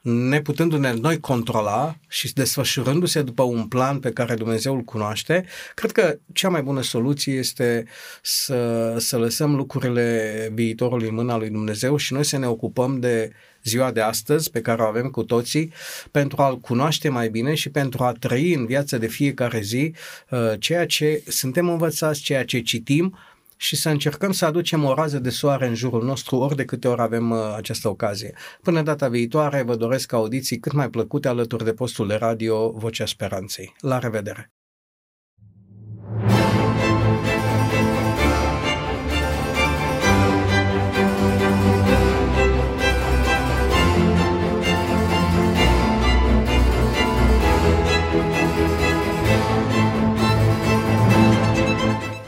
[0.06, 5.46] neputându-ne noi controla și desfășurându-se după un plan pe care Dumnezeu îl cunoaște,
[5.76, 7.86] cred că cea mai bună soluție este
[8.22, 13.32] să, să lăsăm lucrurile viitorului în mâna lui Dumnezeu și noi să ne ocupăm de
[13.64, 15.74] ziua de astăzi pe care o avem cu toții
[16.12, 19.94] pentru a-L cunoaște mai bine și pentru a trăi în viața de fiecare zi
[20.30, 23.18] uh, ceea ce suntem învățați, ceea ce citim,
[23.58, 26.88] și să încercăm să aducem o rază de soare în jurul nostru ori de câte
[26.88, 28.34] ori avem uh, această ocazie.
[28.62, 33.06] Până data viitoare vă doresc audiții cât mai plăcute alături de postul de radio Vocea
[33.06, 33.76] Speranței.
[33.80, 34.55] La revedere!